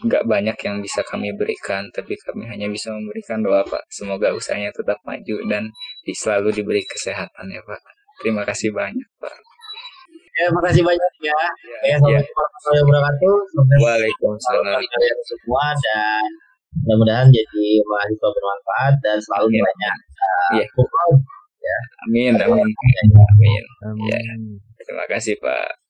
nggak 0.05 0.25
banyak 0.29 0.59
yang 0.69 0.77
bisa 0.85 1.01
kami 1.07 1.33
berikan, 1.33 1.89
tapi 1.89 2.19
kami 2.21 2.45
hanya 2.45 2.69
bisa 2.69 2.93
memberikan 2.93 3.41
doa 3.41 3.65
Pak. 3.65 3.89
Semoga 3.89 4.37
usahanya 4.37 4.69
tetap 4.77 5.01
maju 5.09 5.37
dan 5.49 5.73
selalu 6.05 6.53
diberi 6.53 6.85
kesehatan 6.85 7.49
ya 7.49 7.65
Pak. 7.65 7.81
Terima 8.21 8.45
kasih 8.45 8.77
banyak 8.77 9.09
Pak. 9.17 9.54
Ya, 10.35 10.51
makasih 10.51 10.83
banyak 10.83 11.13
ya. 11.23 11.39
Ya, 11.87 11.97
ya. 12.03 12.19
Assalamualaikum 12.59 12.91
wabarakatuh. 12.91 13.37
Waalaikumsalam. 13.79 14.83
Semua 15.31 15.67
dan 15.79 16.27
mudah-mudahan 16.83 17.29
jadi 17.31 17.67
mahasiswa 17.87 18.29
bermanfaat 18.35 18.95
dan 18.99 19.17
selalu 19.23 19.55
ya. 19.55 19.63
banyak 19.63 19.97
uh, 20.19 20.51
ya. 20.59 20.67
ya. 21.63 21.79
Amin, 22.11 22.33
amin. 22.35 22.67
Amin. 22.67 23.63
amin. 23.87 24.11
Ya. 24.11 24.21
Terima 24.83 25.07
kasih 25.07 25.39
Pak. 25.39 25.84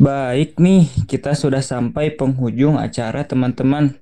Baik 0.00 0.56
nih, 0.56 0.88
kita 1.04 1.36
sudah 1.36 1.60
sampai 1.60 2.16
penghujung 2.16 2.80
acara 2.80 3.28
teman-teman. 3.28 4.00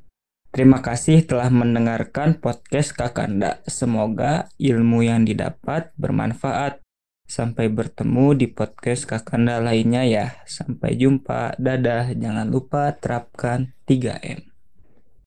Terima 0.54 0.78
kasih 0.78 1.26
telah 1.26 1.50
mendengarkan 1.50 2.38
podcast 2.38 2.94
Kakanda. 2.94 3.58
Semoga 3.66 4.46
ilmu 4.62 5.02
yang 5.02 5.26
didapat 5.26 5.90
bermanfaat. 5.98 6.78
Sampai 7.26 7.66
bertemu 7.66 8.38
di 8.38 8.46
podcast 8.46 9.10
Kakanda 9.10 9.58
lainnya 9.58 10.06
ya. 10.06 10.38
Sampai 10.46 10.94
jumpa. 10.94 11.58
Dadah. 11.58 12.14
Jangan 12.14 12.46
lupa 12.46 12.94
terapkan 12.94 13.74
3M. 13.82 14.47